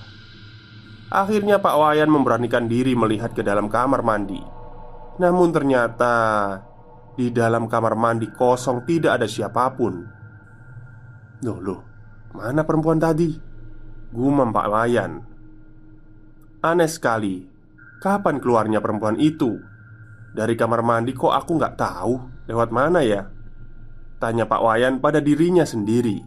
[1.11, 4.41] Akhirnya Pak Wayan memberanikan diri melihat ke dalam kamar mandi
[5.17, 6.15] Namun ternyata
[7.17, 10.05] di dalam kamar mandi kosong tidak ada siapa pun
[11.41, 11.81] Loh loh
[12.37, 13.33] Mana perempuan tadi?
[14.13, 15.13] Gumam Pak Wayan
[16.61, 17.49] Aneh sekali
[18.05, 19.70] Kapan keluarnya perempuan itu?
[20.31, 22.15] Dari kamar mandi kok aku nggak tahu
[22.51, 23.31] Lewat mana ya?
[24.19, 26.19] Tanya Pak Wayan pada dirinya sendiri.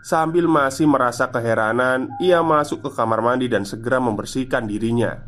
[0.00, 5.20] Sambil masih merasa keheranan Ia masuk ke kamar mandi dan segera membersihkan dirinya.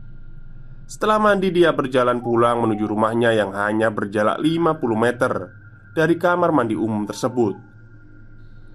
[0.88, 5.32] Setelah mandi dia berjalan pulang menuju rumahnya yang hanya berjarak 50 meter
[5.92, 7.58] dari kamar mandi umum tersebut.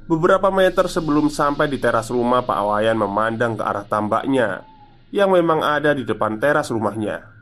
[0.06, 4.66] Beberapa meter sebelum sampai di teras rumah Pak Wayan memandang ke arah tambaknya
[5.08, 7.41] Yang memang ada di depan teras rumahnya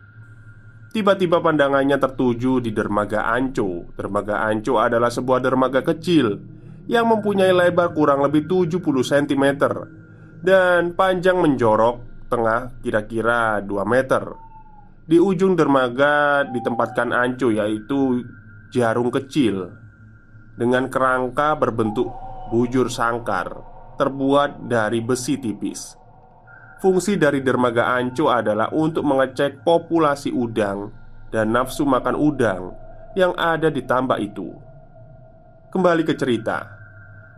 [0.90, 3.94] Tiba-tiba pandangannya tertuju di dermaga Anco.
[3.94, 6.34] Dermaga Anco adalah sebuah dermaga kecil
[6.90, 9.46] Yang mempunyai lebar kurang lebih 70 cm
[10.42, 14.34] Dan panjang menjorok tengah kira-kira 2 meter.
[15.06, 18.26] Di ujung dermaga ditempatkan anco yaitu
[18.74, 19.70] jarum kecil
[20.58, 22.10] Dengan kerangka berbentuk
[22.50, 23.62] bujur sangkar
[23.94, 25.99] Terbuat dari besi tipis
[26.80, 30.92] Fungsi dari dermaga anco adalah untuk mengecek populasi udang
[31.28, 32.72] Dan nafsu makan udang
[33.14, 34.56] yang ada di tambak itu
[35.70, 36.80] Kembali ke cerita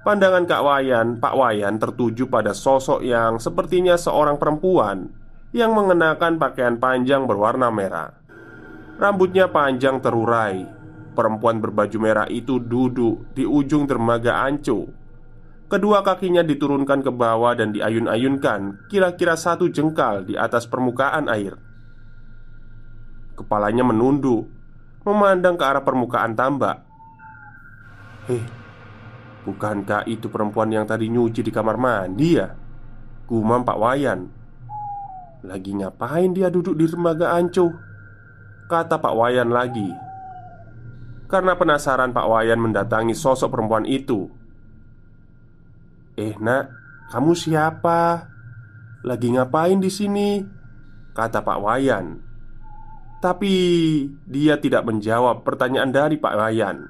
[0.02, 5.14] Pandangan Kak Wayan, Pak Wayan tertuju pada sosok yang sepertinya seorang perempuan
[5.54, 8.10] yang mengenakan pakaian panjang berwarna merah.
[8.98, 10.66] Rambutnya panjang terurai.
[11.12, 14.90] Perempuan berbaju merah itu duduk di ujung dermaga Anco.
[15.72, 21.56] Kedua kakinya diturunkan ke bawah dan diayun-ayunkan kira-kira satu jengkal di atas permukaan air.
[23.40, 24.52] Kepalanya menunduk,
[25.08, 26.84] memandang ke arah permukaan tambak.
[28.28, 28.44] Hei,
[29.48, 32.52] bukankah itu perempuan yang tadi nyuci di kamar mandi ya?
[33.32, 34.28] Gumam Pak Wayan
[35.48, 37.72] lagi ngapain dia duduk di dermaga Anco?
[38.68, 39.88] Kata Pak Wayan lagi
[41.32, 44.41] Karena penasaran Pak Wayan mendatangi sosok perempuan itu
[46.22, 46.70] Eh nak,
[47.10, 48.30] kamu siapa?
[49.02, 50.38] Lagi ngapain di sini?
[51.18, 52.22] Kata Pak Wayan
[53.18, 53.56] Tapi
[54.30, 56.86] dia tidak menjawab pertanyaan dari Pak Wayan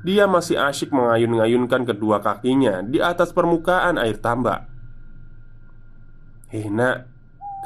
[0.00, 4.64] Dia masih asyik mengayun-ngayunkan kedua kakinya di atas permukaan air tambak
[6.48, 7.04] Eh nak,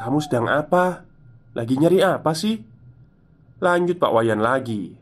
[0.03, 1.07] kamu sedang apa?
[1.55, 2.59] Lagi nyari apa sih?
[3.63, 4.99] Lanjut Pak Wayan lagi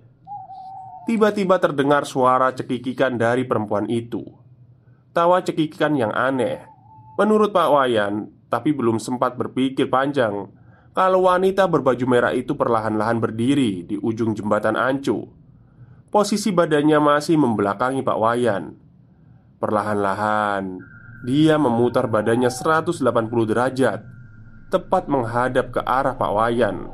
[1.08, 4.39] Tiba-tiba terdengar suara cekikikan dari perempuan itu
[5.10, 6.62] Tawa cekikikan yang aneh.
[7.18, 10.48] Menurut Pak Wayan Tapi belum sempat berpikir panjang
[10.94, 15.26] Kalau wanita berbaju merah itu perlahan-lahan berdiri Di ujung jembatan Ancu.
[16.14, 18.64] Posisi badannya masih membelakangi Pak Wayan.
[19.58, 20.78] Perlahan-lahan
[21.26, 23.02] Dia memutar badannya 180
[23.50, 24.00] derajat
[24.70, 26.86] Tepat menghadap ke arah Pak Wayan.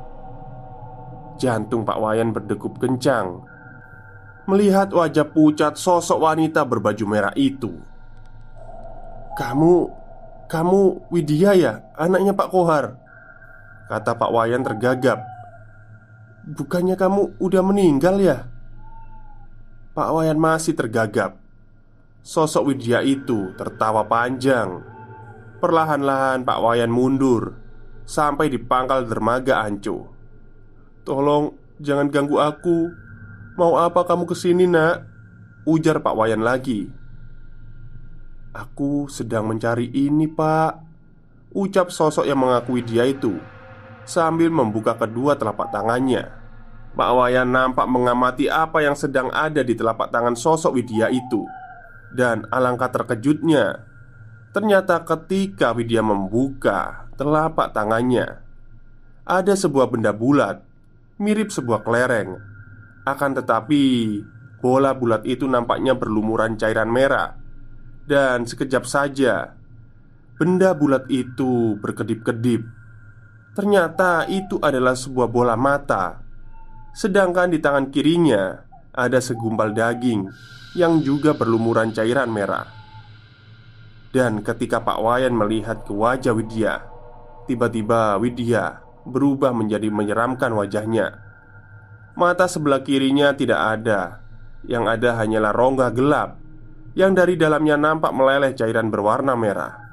[1.37, 3.45] Jantung Pak Wayan berdegup kencang.
[4.49, 7.77] Melihat wajah pucat sosok wanita berbaju merah itu.
[9.37, 9.73] "Kamu,
[10.49, 10.81] kamu
[11.13, 12.97] Widya ya, anaknya Pak Kohar?"
[13.85, 15.21] kata Pak Wayan tergagap.
[16.49, 18.49] "Bukannya kamu udah meninggal ya?"
[19.93, 21.37] Pak Wayan masih tergagap.
[22.25, 24.81] Sosok Widya itu tertawa panjang.
[25.61, 27.55] Perlahan-lahan Pak Wayan mundur
[28.09, 30.09] sampai di pangkal dermaga Anco.
[31.05, 33.05] "Tolong jangan ganggu aku,"
[33.57, 35.01] Mau apa kamu ke sini nak?
[35.65, 36.93] Ujar Pak Wayan lagi
[38.57, 40.81] Aku sedang mencari ini pak
[41.53, 43.37] Ucap sosok yang mengakui dia itu
[44.01, 46.31] Sambil membuka kedua telapak tangannya.
[46.97, 51.45] Pak Wayan nampak mengamati apa yang sedang ada di telapak tangan sosok Widya itu.
[52.09, 53.85] Dan alangkah terkejutnya
[54.57, 58.41] Ternyata ketika Widya membuka telapak tangannya
[59.21, 60.65] Ada sebuah benda bulat
[61.21, 62.37] Mirip sebuah kelereng.
[63.01, 64.21] Akan tetapi,
[64.61, 67.33] bola bulat itu nampaknya berlumuran cairan merah,
[68.07, 69.53] dan sekejap saja
[70.39, 72.63] benda bulat itu berkedip-kedip.
[73.53, 76.23] Ternyata itu adalah sebuah bola mata,
[76.95, 78.63] sedangkan di tangan kirinya
[78.95, 80.29] ada segumpal daging
[80.77, 82.69] yang juga berlumuran cairan merah.
[84.13, 86.85] Dan ketika Pak Wayan melihat ke wajah Widya,
[87.49, 91.27] tiba-tiba Widya berubah menjadi menyeramkan wajahnya.
[92.17, 94.25] Mata sebelah kirinya tidak ada
[94.65, 96.46] Yang ada hanyalah rongga gelap
[96.93, 99.87] Yang dari dalamnya nampak meleleh cairan berwarna merah.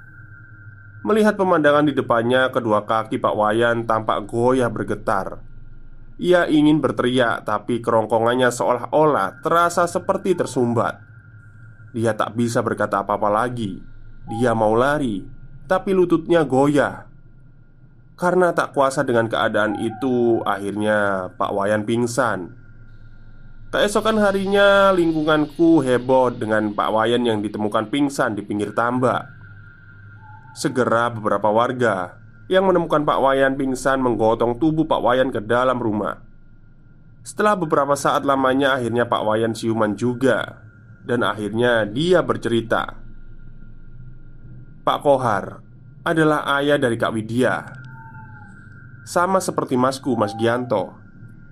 [1.05, 5.45] Melihat pemandangan di depannya Kedua kaki Pak Wayan tampak goyah bergetar.
[6.17, 11.03] Ia ingin berteriak Tapi kerongkongannya seolah-olah Terasa seperti tersumbat.
[11.93, 13.85] Dia tak bisa berkata apa-apa lagi.
[14.33, 15.21] Dia mau lari
[15.69, 17.15] Tapi lututnya goyah.
[18.15, 22.64] Karena tak kuasa dengan keadaan itu, akhirnya Pak Wayan pingsan.
[23.75, 29.27] Keesokan harinya, lingkunganku heboh dengan Pak Wayan yang ditemukan pingsan di pinggir tambak.
[30.55, 32.15] Segera beberapa warga
[32.47, 36.23] yang menemukan Pak Wayan pingsan menggotong tubuh Pak Wayan ke dalam rumah.
[37.27, 40.63] Setelah beberapa saat lamanya, akhirnya Pak Wayan siuman juga,
[41.03, 42.95] dan akhirnya dia bercerita.
[44.87, 45.67] Pak Kohar
[46.07, 47.75] adalah ayah dari Kak Widya
[49.03, 51.04] sama seperti masku Mas Gianto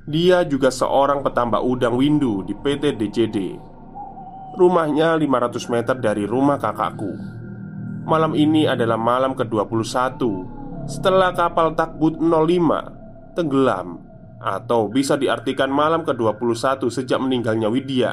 [0.02, 3.54] Dia juga seorang petambak udang windu di PT DCD
[4.58, 7.14] Rumahnya 500 meter dari rumah kakakku.
[8.02, 10.18] Malam ini adalah malam ke-21
[10.90, 14.02] Setelah kapal Takbut 05 Tenggelam
[14.42, 18.10] Atau bisa diartikan malam ke-21 sejak meninggalnya Widya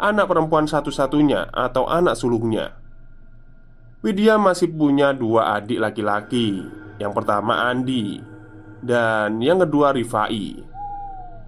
[0.00, 2.80] Anak perempuan satu-satunya atau anak sulungnya.
[4.00, 6.64] Widya masih punya dua adik laki-laki
[6.96, 8.32] Yang pertama Andi
[8.80, 10.69] dan yang kedua Rifai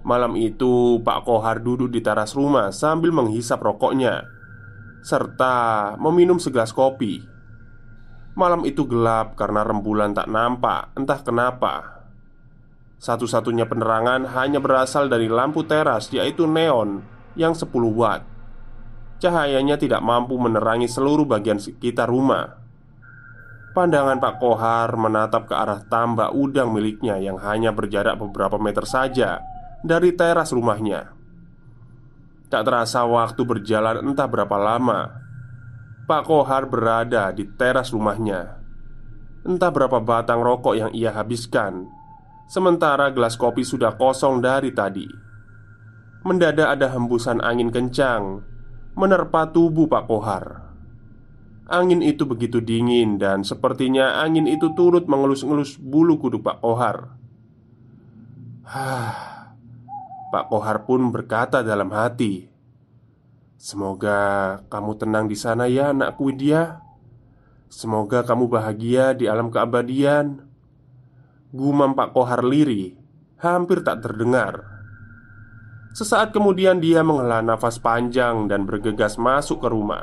[0.03, 4.27] Malam itu Pak Kohar duduk di teras rumah sambil menghisap rokoknya
[5.03, 7.23] Serta meminum segelas kopi.
[8.39, 12.07] Malam itu gelap karena rembulan tak nampak entah kenapa.
[13.03, 17.03] Satu-satunya penerangan hanya berasal dari lampu teras yaitu neon
[17.35, 18.23] yang 10 watt.
[19.19, 22.63] Cahayanya tidak mampu menerangi seluruh bagian sekitar rumah.
[23.75, 29.43] Pandangan Pak Kohar menatap ke arah tambak udang miliknya yang hanya berjarak beberapa meter saja
[29.83, 31.11] dari teras rumahnya.
[32.47, 35.11] Tak terasa waktu berjalan entah berapa lama.
[36.07, 38.63] Pak Kohar berada di teras rumahnya.
[39.43, 41.91] Entah berapa batang rokok yang ia habiskan,
[42.47, 45.07] sementara gelas kopi sudah kosong dari tadi.
[46.23, 48.39] Mendadak ada hembusan angin kencang
[48.95, 50.45] menerpa tubuh Pak Kohar.
[51.67, 57.17] Angin itu begitu dingin dan sepertinya angin itu turut mengelus-ngelus bulu kuduk Pak Kohar.
[58.63, 59.32] Hah,
[60.33, 62.49] Pak Kohar pun berkata dalam hati,
[63.53, 66.81] "Semoga kamu tenang di sana ya, anakku Widya.
[67.69, 70.41] Semoga kamu bahagia di alam keabadian."
[71.53, 72.97] Gumam Pak Kohar liri
[73.37, 74.65] hampir tak terdengar.
[75.93, 80.01] Sesaat kemudian dia menghela nafas panjang dan bergegas masuk ke rumah.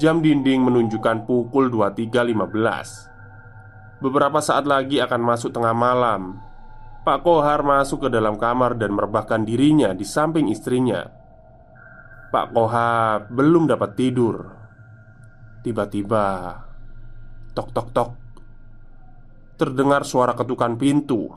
[0.00, 6.40] Jam dinding menunjukkan pukul 23.15 Beberapa saat lagi akan masuk tengah malam
[7.00, 11.00] Pak Kohar masuk ke dalam kamar dan merebahkan dirinya di samping istrinya.
[12.28, 14.36] Pak Kohar belum dapat tidur.
[15.64, 16.56] Tiba-tiba
[17.50, 18.10] Tok tok tok
[19.56, 21.32] Terdengar suara ketukan pintu.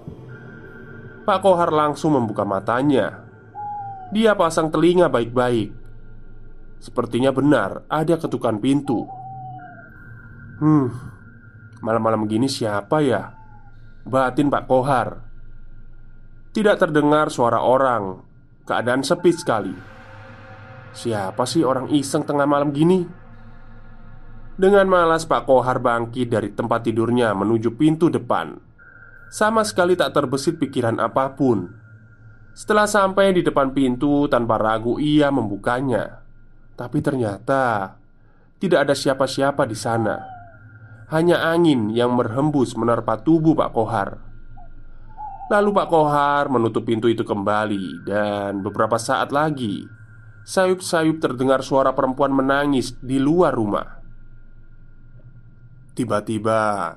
[1.24, 3.24] Pak Kohar langsung membuka matanya.
[4.12, 5.72] Dia pasang telinga baik-baik.
[6.84, 9.08] Sepertinya benar ada ketukan pintu.
[10.60, 10.92] Hmm
[11.84, 13.36] Malam-malam gini siapa ya?
[14.08, 15.33] Batin Pak Kohar
[16.54, 18.22] Tidak terdengar suara orang
[18.64, 19.74] Keadaan sepi sekali
[20.94, 23.04] Siapa sih orang iseng tengah malam gini?
[24.54, 28.54] Dengan malas Pak Kohar bangkit dari tempat tidurnya menuju pintu depan
[29.34, 31.74] Sama sekali tak terbesit pikiran apa pun
[32.54, 36.24] Setelah sampai di depan pintu tanpa ragu ia membukanya
[36.74, 37.94] tapi ternyata
[38.58, 40.24] tidak ada siapa-siapa di sana.
[41.14, 44.10] Hanya angin yang berhembus menerpa tubuh Pak Kohar.
[45.52, 49.84] Lalu Pak Kohar menutup pintu itu kembali dan beberapa saat lagi
[50.44, 54.04] sayup-sayup terdengar suara perempuan menangis di luar rumah.
[55.94, 56.96] Tiba-tiba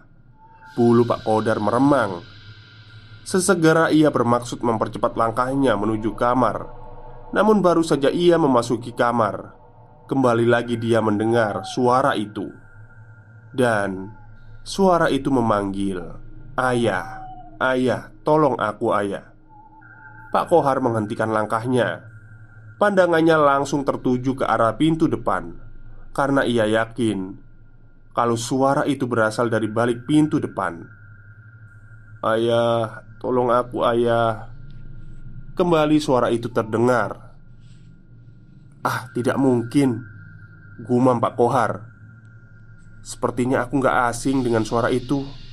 [0.78, 2.22] bulu Pak Kodar meremang.
[3.26, 6.70] Sesegera ia bermaksud mempercepat langkahnya menuju kamar.
[7.34, 9.56] Namun baru saja ia memasuki kamar,
[10.06, 12.46] Kembali lagi dia mendengar suara itu
[13.50, 14.14] Dan
[14.62, 15.98] suara itu memanggil
[16.54, 17.25] Ayah,
[17.60, 19.36] ayah, tolong aku ayah.
[20.36, 22.04] Pak Kohar menghentikan langkahnya.
[22.76, 25.56] Pandangannya langsung tertuju ke arah pintu depan
[26.12, 27.32] Karena ia yakin
[28.12, 30.84] Kalau suara itu berasal dari balik pintu depan.
[32.20, 34.52] Ayah, tolong aku ayah.
[35.56, 37.32] Kembali suara itu terdengar.
[38.84, 40.04] Ah, tidak mungkin.
[40.84, 41.72] Gumam Pak Kohar.
[43.00, 45.45] Sepertinya aku nggak asing dengan suara itu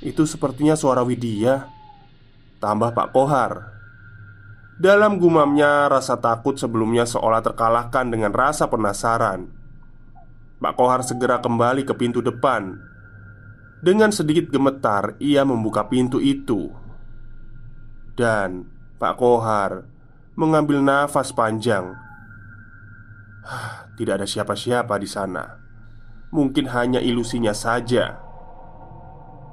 [0.00, 1.68] Itu sepertinya suara Widya.
[2.58, 3.52] Tambah Pak Kohar.
[4.74, 9.46] Dalam gumamnya rasa takut sebelumnya seolah terkalahkan dengan rasa penasaran.
[10.58, 12.80] Pak Kohar segera kembali ke pintu depan.
[13.84, 16.72] Dengan sedikit gemetar ia membuka pintu itu.
[18.16, 18.64] Dan
[18.96, 19.84] Pak Kohar
[20.34, 21.92] mengambil nafas panjang.
[23.94, 25.60] Tidak ada siapa-siapa di sana.
[26.32, 28.23] Mungkin hanya ilusinya saja.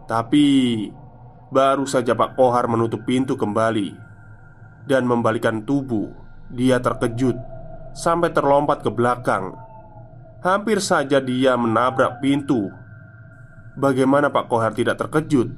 [0.05, 0.45] Tapi
[1.51, 3.93] baru saja Pak Kohar menutup pintu kembali
[4.87, 6.09] dan membalikan tubuh,
[6.49, 7.37] dia terkejut
[7.91, 9.55] sampai terlompat ke belakang.
[10.41, 12.71] Hampir saja dia menabrak pintu.
[13.77, 15.53] Bagaimana Pak Kohar tidak terkejut?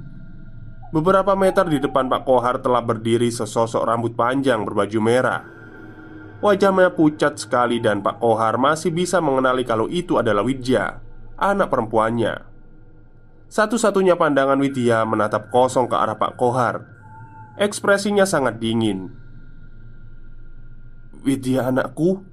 [0.93, 5.41] Beberapa meter di depan Pak Kohar telah berdiri sesosok rambut panjang berbaju merah
[6.43, 10.99] Wajahnya pucat sekali dan Pak Kohar masih bisa mengenali kalau itu adalah Widya,
[11.39, 12.52] anak perempuannya.
[13.53, 16.89] Satu-satunya pandangan Widya menatap kosong ke arah Pak Kohar.
[17.53, 19.13] Ekspresinya sangat dingin.
[21.21, 22.25] "Widya anakku,"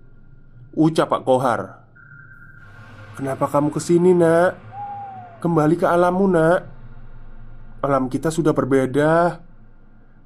[0.73, 1.85] ucap Pak Kohar.
[3.21, 4.57] "Kenapa kamu ke sini, Nak?
[5.45, 6.61] Kembali ke alammu, Nak.
[7.85, 9.45] Alam kita sudah berbeda."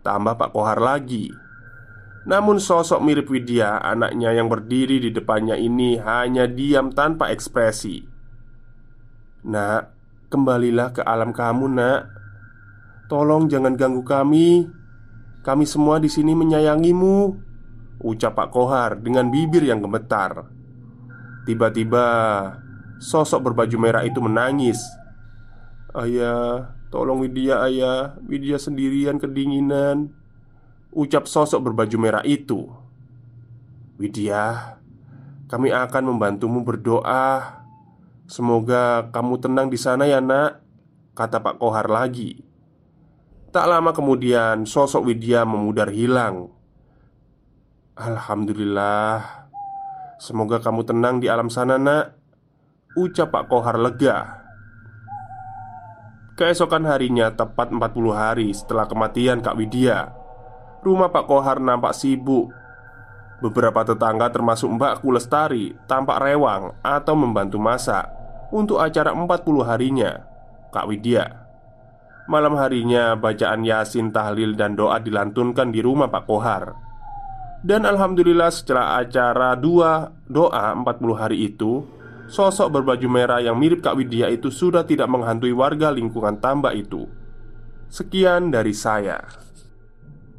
[0.07, 1.26] Tambah Pak Kohar lagi.
[2.22, 8.07] Namun sosok mirip Widya, anaknya yang berdiri di depannya ini hanya diam tanpa ekspresi.
[9.45, 9.93] Nak,
[10.29, 12.01] kembalilah ke alam kamu, Nak.
[13.09, 14.68] Tolong jangan ganggu kami.
[15.45, 17.37] Kami semua di sini menyayangimu.
[18.05, 20.49] Ucap Pak Kohar dengan bibir yang gemetar.
[21.45, 22.07] Tiba-tiba,
[23.01, 24.81] sosok berbaju merah itu menangis.
[25.93, 28.16] Ayah, tolong Widya, ayah.
[28.25, 30.11] Widya sendirian kedinginan.
[30.95, 32.70] Ucap sosok berbaju merah itu
[33.99, 34.79] Widya
[35.51, 37.63] Kami akan membantumu berdoa
[38.25, 40.64] Semoga kamu tenang di sana ya nak
[41.14, 42.43] Kata Pak Kohar lagi.
[43.55, 46.51] Tak lama kemudian sosok Widya memudar hilang.
[47.95, 49.47] Alhamdulillah
[50.18, 52.18] Semoga kamu tenang di alam sana nak
[52.99, 54.43] Ucap Pak Kohar lega.
[56.35, 60.11] Keesokan harinya tepat 40 hari setelah kematian Kak Widya
[60.83, 62.51] Rumah Pak Kohar nampak sibuk
[63.43, 68.07] Beberapa tetangga termasuk Mbak Kulestari tampak rewang atau membantu masak
[68.55, 69.26] Untuk acara 40
[69.66, 70.22] harinya.
[70.70, 71.26] Kak Widya
[72.30, 76.72] Malam harinya bacaan yasin, tahlil, dan doa dilantunkan di rumah Pak Kohar.
[77.61, 81.85] Dan Alhamdulillah setelah acara dua doa 40 hari itu
[82.24, 87.05] Sosok berbaju merah yang mirip Kak Widya itu sudah tidak menghantui warga lingkungan tambak itu.
[87.93, 89.20] Sekian dari saya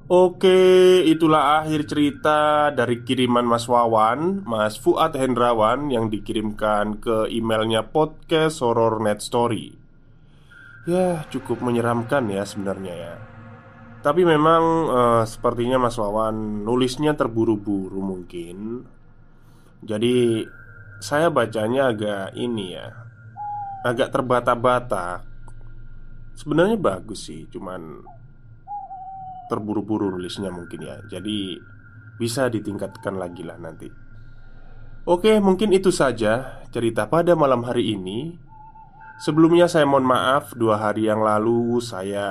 [0.06, 7.82] Oke, itulah akhir cerita dari kiriman Mas Wawan, Mas Fuad Hendrawan yang dikirimkan ke emailnya
[7.89, 9.74] podcast Horror Net Story.
[10.86, 13.14] Ya, cukup menyeramkan ya sebenarnya ya.
[14.06, 18.86] Tapi memang uh, sepertinya Mas Wawan nulisnya terburu-buru mungkin.
[19.82, 20.45] Jadi
[21.01, 22.93] saya bacanya agak ini ya,
[23.82, 25.26] agak terbata-bata.
[26.38, 28.14] Sebenarnya bagus sih, cuman
[29.48, 30.98] terburu-buru nulisnya mungkin ya.
[31.10, 31.60] Jadi
[32.16, 33.91] bisa ditingkatkan lagi lah nanti.
[35.06, 38.41] Oke mungkin itu saja cerita pada malam hari ini.
[39.16, 42.28] Sebelumnya saya mohon maaf Dua hari yang lalu saya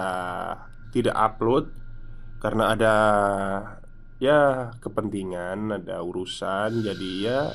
[0.93, 1.73] tidak upload
[2.45, 2.95] Karena ada
[4.21, 6.83] ya kepentingan Ada urusan.
[6.83, 7.55] Jadi ya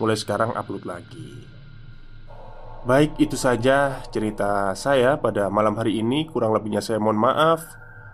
[0.00, 1.46] mulai sekarang upload lagi.
[2.82, 6.26] Baik itu saja cerita saya pada malam hari ini.
[6.26, 7.81] Kurang lebihnya saya mohon maaf